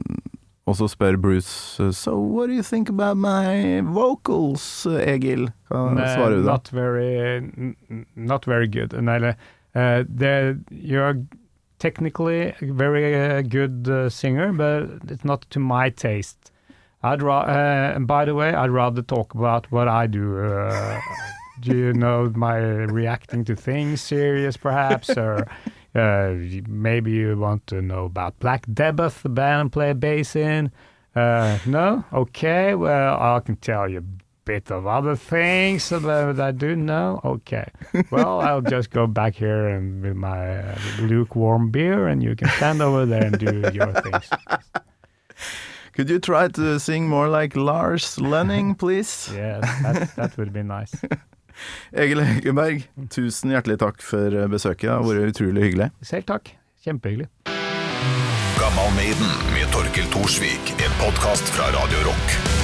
[0.69, 5.49] og så spør Bruce So what do you think about my vocals, Egil?
[5.67, 5.83] Hva
[6.15, 6.55] svarer du da?
[6.55, 7.43] Not very,
[8.15, 8.95] not very good.
[9.03, 9.35] Nei,
[9.75, 10.35] eh, det,
[10.71, 11.17] you're
[11.81, 16.51] technically a very uh, good uh, singer, but it's not to my taste.
[17.01, 20.37] I'd ra- uh, and by the way, I'd rather talk about what I do.
[20.37, 21.01] Uh,
[21.59, 25.47] do you know my reacting to things, serious perhaps, or
[25.95, 26.35] uh,
[26.67, 30.71] maybe you want to know about Black Debbath, the band I play bass in?
[31.15, 32.05] Uh, no?
[32.13, 34.05] Okay, well, I can tell you
[34.51, 37.21] bit of other things that I do know.
[37.23, 37.67] Okay.
[38.11, 42.49] Well, I'll just go back here and with my uh, lukewarm beer, and you can
[42.57, 44.29] stand over there and do your things.
[45.93, 49.29] Could you try to sing more like Lars Lenning, please?
[49.33, 50.95] Yeah, that, that would be nice.
[51.93, 54.87] Egil Hegerberg, tusen hjertelig takk for uh, besøket.
[54.87, 55.91] Det har vært utrolig hyggelig.
[56.01, 56.55] Selv takk.
[56.83, 57.29] Kjempehyggelig.
[58.59, 62.60] Gammal Maiden med Torkel Thorsvik, en podkast fra Radio Rock.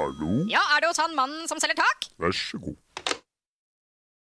[0.00, 2.06] Hallo, Ja, er det hos han mannen som selger tak?
[2.22, 2.76] vær så god.